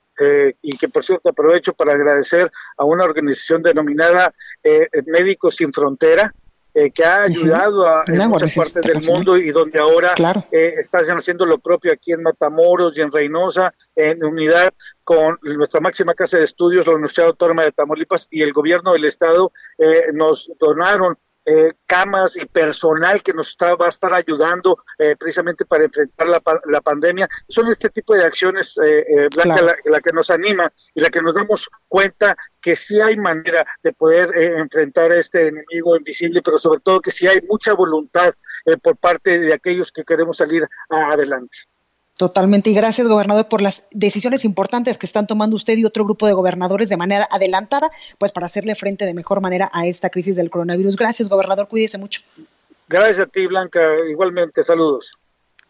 [0.62, 6.34] y que por cierto aprovecho para agradecer a una organización denominada eh, Médicos Sin Frontera,
[6.74, 10.14] eh, que ha ayudado a en muchas partes del mundo y donde ahora
[10.52, 16.14] están haciendo lo propio aquí en Matamoros y en Reynosa, en unidad con nuestra máxima
[16.14, 19.52] casa de estudios, la Universidad Autónoma de Tamaulipas y el gobierno del estado,
[20.14, 21.18] nos donaron
[21.50, 26.28] eh, camas y personal que nos está, va a estar ayudando eh, precisamente para enfrentar
[26.28, 27.30] la, la, pandemia.
[27.48, 31.22] Son este tipo de acciones, eh, eh Blanca, la, que nos anima y la que
[31.22, 36.58] nos damos cuenta que sí hay manera de poder enfrentar a este enemigo invisible, pero
[36.58, 38.34] sobre todo que sí hay mucha voluntad
[38.84, 41.60] por parte de aquellos que queremos salir adelante.
[42.18, 42.72] Totalmente.
[42.72, 46.34] Y gracias, gobernador, por las decisiones importantes que están tomando usted y otro grupo de
[46.34, 50.50] gobernadores de manera adelantada, pues para hacerle frente de mejor manera a esta crisis del
[50.50, 50.96] coronavirus.
[50.96, 51.68] Gracias, gobernador.
[51.68, 52.22] Cuídese mucho.
[52.90, 53.80] Gracias a ti, Blanca.
[54.10, 55.20] Igualmente, saludos.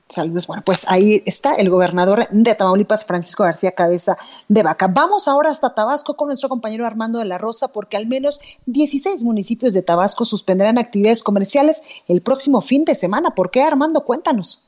[0.10, 0.48] Saludos.
[0.48, 4.18] Bueno, pues ahí está el gobernador de Tamaulipas, Francisco García Cabeza
[4.48, 4.88] de Vaca.
[4.88, 9.24] Vamos ahora hasta Tabasco con nuestro compañero Armando de la Rosa, porque al menos 16
[9.24, 13.32] municipios de Tabasco suspenderán actividades comerciales el próximo fin de semana.
[13.32, 14.06] ¿Por qué, Armando?
[14.06, 14.66] Cuéntanos.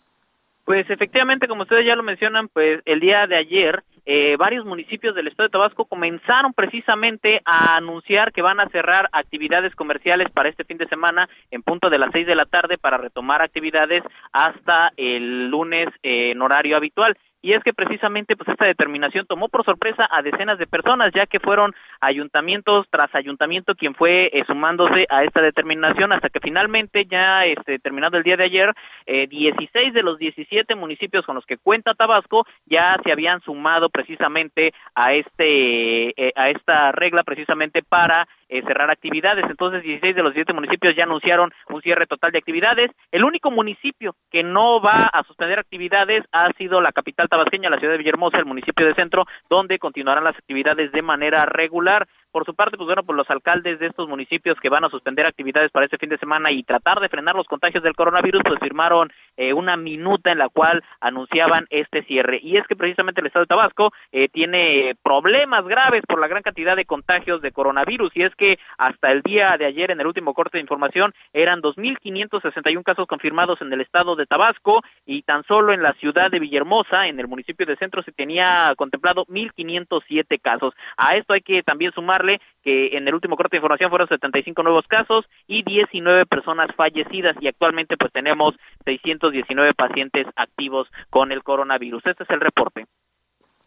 [0.69, 5.15] Pues efectivamente, como ustedes ya lo mencionan, pues el día de ayer eh, varios municipios
[5.15, 10.47] del estado de Tabasco comenzaron precisamente a anunciar que van a cerrar actividades comerciales para
[10.47, 14.03] este fin de semana en punto de las seis de la tarde para retomar actividades
[14.31, 19.49] hasta el lunes eh, en horario habitual y es que precisamente pues esta determinación tomó
[19.49, 24.43] por sorpresa a decenas de personas ya que fueron ayuntamientos tras ayuntamiento quien fue eh,
[24.45, 28.73] sumándose a esta determinación hasta que finalmente ya este terminado el día de ayer
[29.05, 33.89] eh, 16 de los 17 municipios con los que cuenta Tabasco ya se habían sumado
[33.89, 39.45] precisamente a este eh, a esta regla precisamente para eh, cerrar actividades.
[39.49, 42.91] Entonces, 16 de los 17 municipios ya anunciaron un cierre total de actividades.
[43.11, 47.79] El único municipio que no va a suspender actividades ha sido la capital tabasqueña, la
[47.79, 52.07] ciudad de Villahermosa, el municipio de Centro, donde continuarán las actividades de manera regular.
[52.31, 55.25] Por su parte, pues bueno, pues los alcaldes de estos municipios que van a suspender
[55.25, 58.59] actividades para este fin de semana y tratar de frenar los contagios del coronavirus, pues
[58.59, 62.39] firmaron eh, una minuta en la cual anunciaban este cierre.
[62.43, 66.43] Y es que precisamente el estado de Tabasco eh, tiene problemas graves por la gran
[66.43, 70.07] cantidad de contagios de coronavirus y es que hasta el día de ayer, en el
[70.07, 75.43] último corte de información, eran 2.561 casos confirmados en el estado de Tabasco y tan
[75.43, 80.39] solo en la ciudad de Villahermosa, en el municipio de Centro, se tenía contemplado 1.507
[80.41, 80.73] casos.
[80.97, 82.18] A esto hay que también sumar
[82.63, 87.35] que en el último corte de información fueron 75 nuevos casos y 19 personas fallecidas
[87.41, 88.55] y actualmente pues tenemos
[88.85, 92.05] 619 pacientes activos con el coronavirus.
[92.05, 92.85] Este es el reporte.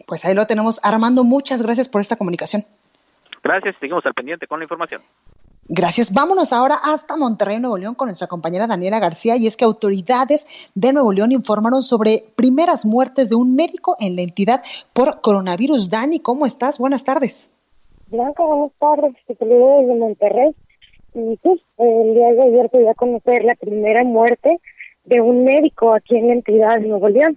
[0.06, 0.80] Pues ahí lo tenemos.
[0.84, 2.62] Armando, muchas gracias por esta comunicación.
[3.42, 5.00] Gracias, seguimos al pendiente con la información.
[5.68, 6.12] Gracias.
[6.12, 9.36] Vámonos ahora hasta Monterrey, Nuevo León, con nuestra compañera Daniela García.
[9.36, 14.16] Y es que autoridades de Nuevo León informaron sobre primeras muertes de un médico en
[14.16, 15.88] la entidad por coronavirus.
[15.88, 16.78] Dani, ¿cómo estás?
[16.78, 17.54] Buenas tardes.
[18.12, 19.14] Blanca, buenas tardes.
[19.26, 20.54] Te saludo desde Monterrey.
[21.14, 24.60] Y sí, el día de ayer pude conocer la primera muerte
[25.04, 27.34] de un médico aquí en la entidad de Nuevo León.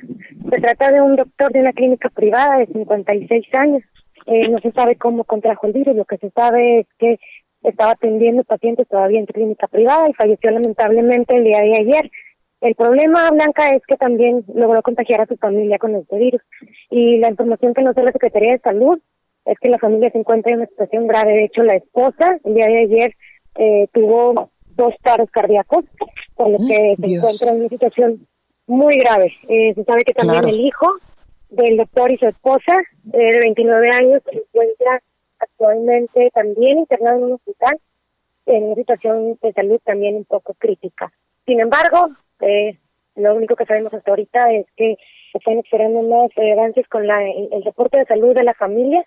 [0.50, 3.84] Se trata de un doctor de una clínica privada de 56 años.
[4.26, 7.20] Eh, no se sabe cómo contrajo el virus, lo que se sabe es que
[7.64, 12.12] estaba atendiendo pacientes todavía en clínica privada y falleció lamentablemente el día de ayer.
[12.60, 16.42] El problema, Blanca, es que también logró contagiar a su familia con este virus.
[16.90, 19.00] Y la información que nos da la Secretaría de Salud
[19.46, 21.34] es que la familia se encuentra en una situación grave.
[21.34, 23.16] De hecho, la esposa el día de ayer
[23.56, 25.86] eh, tuvo dos paros cardíacos,
[26.34, 28.28] con lo que se encuentra en una situación
[28.68, 29.34] muy grave.
[29.48, 30.88] Eh, se sabe que también el hijo
[31.50, 32.78] del doctor y su esposa,
[33.14, 35.02] eh, de 29 años, se encuentra
[35.39, 37.80] actualmente también internado en un hospital,
[38.48, 41.12] en una situación de salud también un poco crítica.
[41.46, 42.10] Sin embargo,
[42.41, 42.78] eh,
[43.16, 44.98] lo único que sabemos hasta ahorita es que
[45.34, 49.04] están esperando más avances con la, el reporte de salud de la familia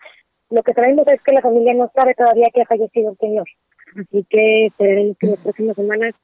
[0.50, 3.48] lo que sabemos es que la familia no sabe todavía que ha fallecido el señor.
[3.96, 6.14] Así que esperemos que las próximas semanas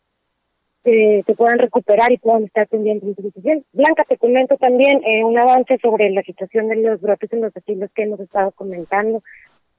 [0.84, 3.64] eh, se puedan recuperar y puedan estar pendientes de su situación.
[3.72, 7.56] Blanca, te comento también eh, un avance sobre la situación de los brotes en los
[7.56, 9.22] asilos que hemos estado comentando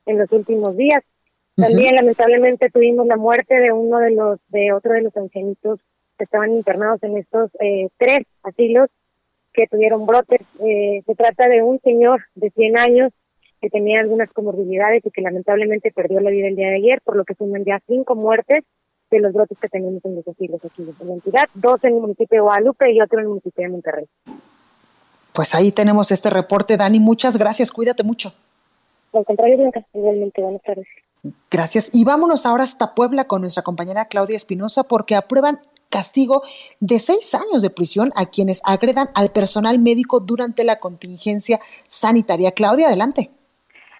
[0.05, 1.03] en los últimos días.
[1.55, 5.79] También, lamentablemente, tuvimos la muerte de uno de los, de otro de los ancianitos
[6.17, 8.89] que estaban internados en estos eh, tres asilos
[9.53, 10.41] que tuvieron brotes.
[10.59, 13.13] Eh, se trata de un señor de 100 años
[13.61, 17.15] que tenía algunas comorbilidades y que lamentablemente perdió la vida el día de ayer, por
[17.15, 18.63] lo que suman ya cinco muertes
[19.11, 22.01] de los brotes que tenemos en los asilos aquí en la entidad, dos en el
[22.01, 24.05] municipio de Guadalupe y otro en el municipio de Monterrey.
[25.33, 26.99] Pues ahí tenemos este reporte, Dani.
[26.99, 28.33] Muchas gracias, cuídate mucho.
[29.13, 30.87] Al contrario, igualmente, buenas tardes.
[31.49, 31.89] Gracias.
[31.93, 36.43] Y vámonos ahora hasta Puebla con nuestra compañera Claudia Espinosa porque aprueban castigo
[36.79, 42.51] de seis años de prisión a quienes agredan al personal médico durante la contingencia sanitaria.
[42.51, 43.31] Claudia, adelante.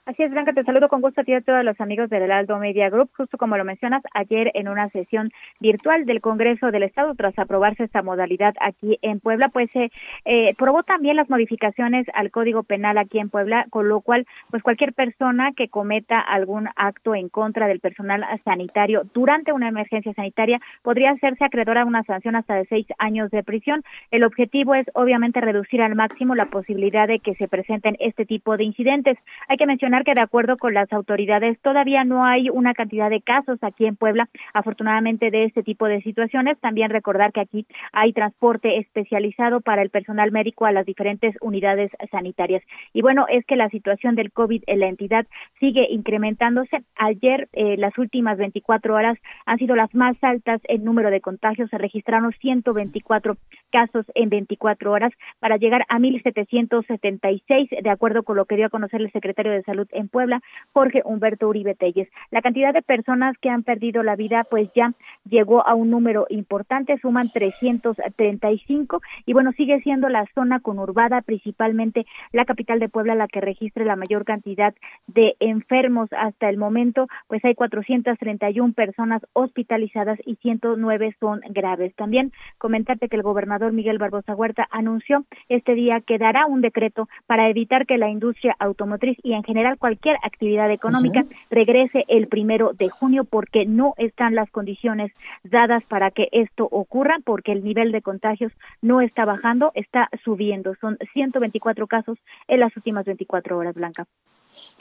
[0.07, 2.31] Así es, Blanca, te saludo con gusto a ti y a todos los amigos del
[2.31, 3.09] Aldo Media Group.
[3.17, 7.85] Justo como lo mencionas, ayer en una sesión virtual del Congreso del Estado, tras aprobarse
[7.85, 9.89] esta modalidad aquí en Puebla, pues se
[10.25, 14.61] eh, probó también las modificaciones al Código Penal aquí en Puebla, con lo cual, pues
[14.61, 20.59] cualquier persona que cometa algún acto en contra del personal sanitario durante una emergencia sanitaria
[20.83, 23.81] podría hacerse acreedora a una sanción hasta de seis años de prisión.
[24.11, 28.55] El objetivo es, obviamente, reducir al máximo la posibilidad de que se presenten este tipo
[28.55, 29.17] de incidentes.
[29.47, 33.21] Hay que mencionar que de acuerdo con las autoridades todavía no hay una cantidad de
[33.21, 36.59] casos aquí en Puebla, afortunadamente de este tipo de situaciones.
[36.59, 41.91] También recordar que aquí hay transporte especializado para el personal médico a las diferentes unidades
[42.11, 42.63] sanitarias.
[42.93, 45.25] Y bueno, es que la situación del COVID en la entidad
[45.59, 46.83] sigue incrementándose.
[46.95, 51.69] Ayer, eh, las últimas 24 horas han sido las más altas en número de contagios.
[51.69, 53.37] Se registraron 124
[53.71, 58.69] casos en 24 horas para llegar a 1.776, de acuerdo con lo que dio a
[58.69, 60.41] conocer el secretario de Salud En Puebla,
[60.73, 62.09] Jorge Humberto Uribe Telles.
[62.31, 64.93] La cantidad de personas que han perdido la vida pues ya
[65.29, 72.05] llegó a un número importante, suman 335 y bueno, sigue siendo la zona conurbada, principalmente
[72.31, 74.73] la capital de Puebla la que registre la mayor cantidad
[75.07, 81.93] de enfermos hasta el momento, pues hay 431 personas hospitalizadas y 109 son graves.
[81.95, 87.07] También comentarte que el gobernador Miguel Barbosa Huerta anunció este día que dará un decreto
[87.27, 92.73] para evitar que la industria automotriz y en general cualquier actividad económica regrese el primero
[92.73, 95.11] de junio porque no están las condiciones
[95.43, 98.51] dadas para que esto ocurra porque el nivel de contagios
[98.81, 100.75] no está bajando, está subiendo.
[100.81, 102.17] Son 124 casos
[102.47, 104.05] en las últimas 24 horas, Blanca.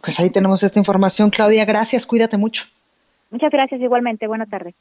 [0.02, 1.30] Pues ahí tenemos esta información.
[1.30, 2.64] Claudia, gracias, cuídate mucho.
[3.30, 4.26] Muchas gracias igualmente.
[4.26, 4.74] Buenas tardes.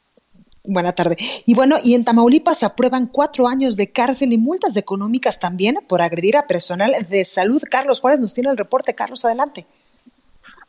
[0.66, 1.18] Buena tarde.
[1.44, 5.76] Y bueno, y en Tamaulipas se aprueban cuatro años de cárcel y multas económicas también
[5.86, 7.62] por agredir a personal de salud.
[7.70, 8.94] Carlos Juárez nos tiene el reporte.
[8.94, 9.66] Carlos, adelante.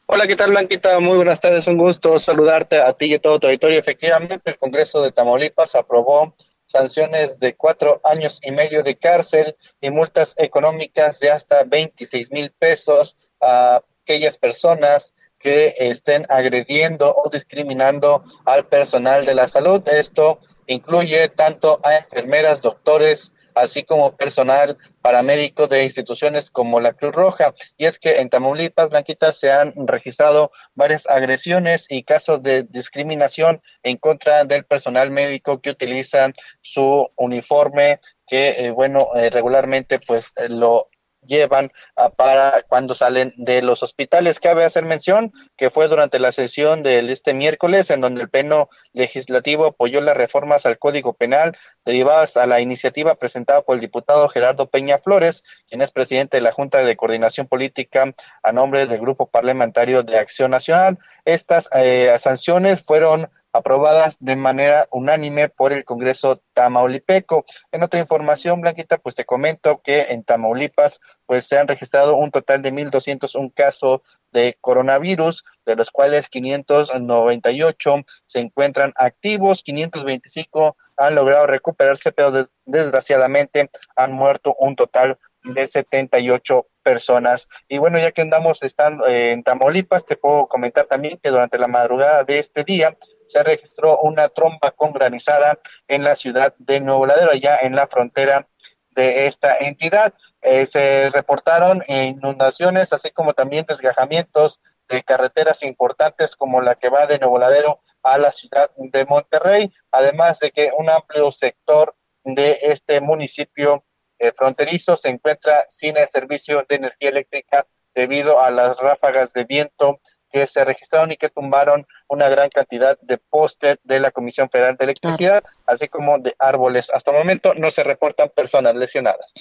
[0.07, 0.99] Hola, ¿qué tal, Blanquita?
[0.99, 1.65] Muy buenas tardes.
[1.65, 3.79] Un gusto saludarte a ti y a todo tu auditorio.
[3.79, 9.89] Efectivamente, el Congreso de Tamaulipas aprobó sanciones de cuatro años y medio de cárcel y
[9.89, 18.23] multas económicas de hasta 26 mil pesos a aquellas personas que estén agrediendo o discriminando
[18.45, 19.81] al personal de la salud.
[19.89, 27.13] Esto incluye tanto a enfermeras, doctores, así como personal paramédico de instituciones como la Cruz
[27.13, 27.53] Roja.
[27.77, 33.61] Y es que en Tamaulipas, Blanquita, se han registrado varias agresiones y casos de discriminación
[33.83, 36.31] en contra del personal médico que utiliza
[36.61, 40.89] su uniforme que, eh, bueno, eh, regularmente pues eh, lo
[41.25, 41.71] llevan
[42.17, 44.39] para cuando salen de los hospitales.
[44.39, 48.69] Cabe hacer mención que fue durante la sesión del este miércoles en donde el Pleno
[48.93, 54.27] Legislativo apoyó las reformas al Código Penal derivadas a la iniciativa presentada por el diputado
[54.29, 58.13] Gerardo Peña Flores, quien es presidente de la Junta de Coordinación Política
[58.43, 60.97] a nombre del Grupo Parlamentario de Acción Nacional.
[61.25, 67.45] Estas eh, sanciones fueron aprobadas de manera unánime por el Congreso Tamaulipeco.
[67.71, 72.31] En otra información, Blanquita, pues te comento que en Tamaulipas pues se han registrado un
[72.31, 74.01] total de 1.201 casos
[74.31, 77.95] de coronavirus, de los cuales 598
[78.25, 82.31] se encuentran activos, 525 han logrado recuperarse, pero
[82.65, 85.17] desgraciadamente han muerto un total
[85.53, 87.47] de 78 personas.
[87.67, 91.67] Y bueno, ya que andamos estando en Tamaulipas, te puedo comentar también que durante la
[91.67, 97.05] madrugada de este día se registró una tromba con granizada en la ciudad de Nuevo
[97.05, 98.47] Ladero, allá en la frontera
[98.91, 100.13] de esta entidad.
[100.41, 107.07] Eh, se reportaron inundaciones, así como también desgajamientos de carreteras importantes como la que va
[107.07, 112.59] de Nuevo Ladero a la ciudad de Monterrey, además de que un amplio sector de
[112.61, 113.83] este municipio
[114.19, 119.45] eh, fronterizo se encuentra sin el servicio de energía eléctrica debido a las ráfagas de
[119.45, 119.99] viento
[120.29, 124.75] que se registraron y que tumbaron una gran cantidad de postes de la Comisión Federal
[124.77, 126.91] de Electricidad, así como de árboles.
[126.93, 129.31] Hasta el momento no se reportan personas lesionadas.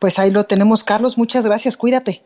[0.00, 1.16] Pues ahí lo tenemos, Carlos.
[1.16, 1.76] Muchas gracias.
[1.76, 2.22] Cuídate.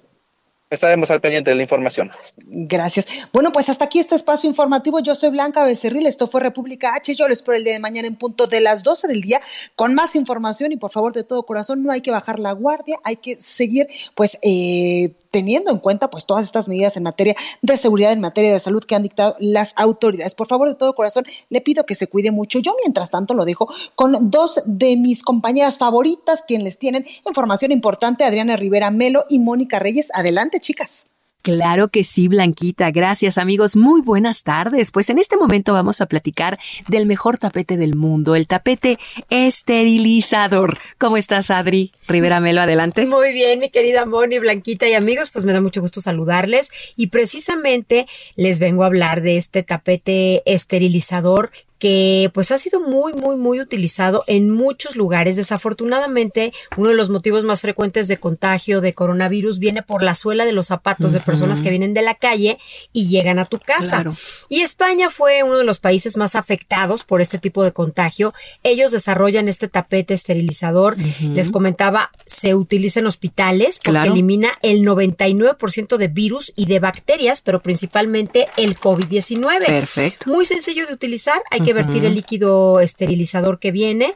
[0.68, 2.10] Estaremos al pendiente de la información.
[2.38, 3.06] Gracias.
[3.32, 4.98] Bueno, pues hasta aquí este espacio informativo.
[4.98, 7.14] Yo soy Blanca Becerril, esto fue República H.
[7.14, 9.40] Yo les espero el día de mañana en punto de las 12 del día
[9.76, 12.98] con más información y por favor de todo corazón no hay que bajar la guardia,
[13.04, 13.86] hay que seguir
[14.16, 18.54] pues eh, teniendo en cuenta pues todas estas medidas en materia de seguridad, en materia
[18.54, 20.34] de salud que han dictado las autoridades.
[20.34, 22.58] Por favor, de todo corazón, le pido que se cuide mucho.
[22.58, 27.70] Yo, mientras tanto, lo dejo con dos de mis compañeras favoritas, quienes les tienen información
[27.70, 30.08] importante, Adriana Rivera Melo y Mónica Reyes.
[30.14, 31.15] Adelante, chicas.
[31.46, 32.90] Claro que sí, Blanquita.
[32.90, 33.76] Gracias, amigos.
[33.76, 34.90] Muy buenas tardes.
[34.90, 38.98] Pues en este momento vamos a platicar del mejor tapete del mundo, el tapete
[39.30, 40.76] esterilizador.
[40.98, 41.92] ¿Cómo estás, Adri?
[42.08, 43.06] Rivera Melo, adelante.
[43.06, 47.06] Muy bien, mi querida Moni, Blanquita y amigos, pues me da mucho gusto saludarles y
[47.08, 53.36] precisamente les vengo a hablar de este tapete esterilizador que pues ha sido muy, muy,
[53.36, 55.36] muy utilizado en muchos lugares.
[55.36, 60.44] Desafortunadamente, uno de los motivos más frecuentes de contagio de coronavirus viene por la suela
[60.44, 62.58] de los zapatos de personas que vienen de la calle
[62.92, 64.04] y llegan a tu casa.
[64.48, 68.32] Y España fue uno de los países más afectados por este tipo de contagio.
[68.62, 70.96] Ellos desarrollan este tapete esterilizador.
[71.20, 77.42] Les comentaba, se utiliza en hospitales porque elimina el 99% de virus y de bacterias,
[77.42, 79.66] pero principalmente el COVID-19.
[79.66, 80.30] Perfecto.
[80.30, 81.40] Muy sencillo de utilizar.
[81.50, 84.14] Hay que vertir el líquido esterilizador que viene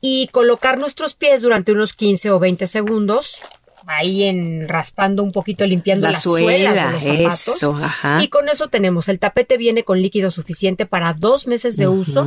[0.00, 3.42] y colocar nuestros pies durante unos 15 o 20 segundos
[3.86, 8.22] ahí en raspando un poquito, limpiando la las suela, suelas de los zapatos.
[8.22, 12.26] Y con eso tenemos, el tapete viene con líquido suficiente para dos meses de uso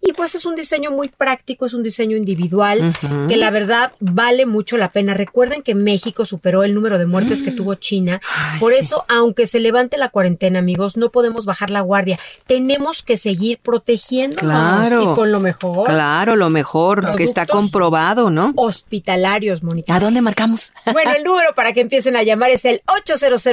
[0.00, 2.94] y pues es un diseño muy práctico, es un diseño individual
[3.28, 5.14] que la verdad vale mucho la pena.
[5.14, 7.56] Recuerden que México superó el número de muertes que mm.
[7.56, 8.20] tuvo China.
[8.58, 12.18] Por eso, aunque se levante la cuarentena, amigos, no podemos bajar la guardia.
[12.46, 15.86] Tenemos que seguir protegiéndonos y con lo mejor.
[15.86, 18.52] Claro, lo mejor que está comprobado, ¿no?
[18.56, 19.94] Hospitalarios, Mónica.
[19.94, 20.72] ¿A dónde marcamos?
[20.86, 23.44] Bueno, el número para que empiecen a llamar es el 800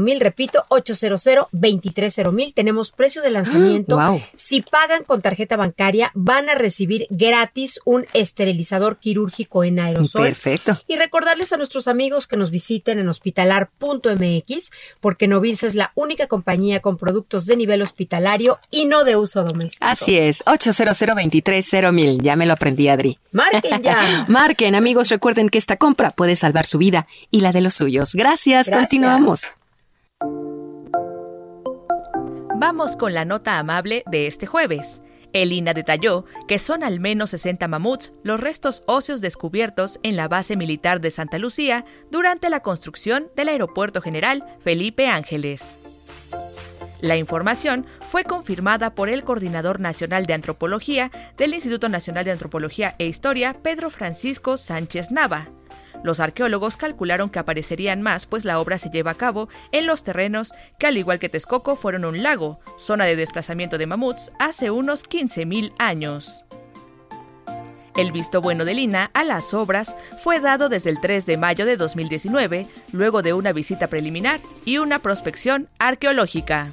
[0.00, 1.48] mil repito, 800
[2.32, 3.98] mil Tenemos precio de lanzamiento.
[4.34, 10.24] Si pagan con tarjeta bancaria, van a recibir gratis un esterilizador quirúrgico en aerosol.
[10.24, 10.80] Perfecto.
[10.86, 16.26] Y recordarles a nuestros amigos que nos visiten en hospitalar.mx, porque Novilsa es la única
[16.26, 19.86] compañía con productos de nivel hospitalario y no de uso doméstico.
[19.86, 21.02] Así es, 800
[21.92, 23.18] mil Ya me lo aprendí, Adri.
[23.32, 24.24] Marquen ya.
[24.28, 28.14] Marquen, amigos, recuerden que esta compra puede salvar su vida y la de los suyos.
[28.14, 28.76] Gracias, Gracias.
[28.78, 29.42] continuamos.
[32.56, 35.02] Vamos con la nota amable de este jueves.
[35.32, 40.28] El INA detalló que son al menos 60 mamuts los restos óseos descubiertos en la
[40.28, 45.81] base militar de Santa Lucía durante la construcción del Aeropuerto General Felipe Ángeles.
[47.02, 52.94] La información fue confirmada por el Coordinador Nacional de Antropología del Instituto Nacional de Antropología
[53.00, 55.48] e Historia, Pedro Francisco Sánchez Nava.
[56.04, 60.04] Los arqueólogos calcularon que aparecerían más, pues la obra se lleva a cabo en los
[60.04, 64.70] terrenos que, al igual que Texcoco, fueron un lago, zona de desplazamiento de mamuts, hace
[64.70, 66.44] unos 15.000 años.
[67.96, 71.66] El visto bueno de Lina a las obras fue dado desde el 3 de mayo
[71.66, 76.72] de 2019, luego de una visita preliminar y una prospección arqueológica.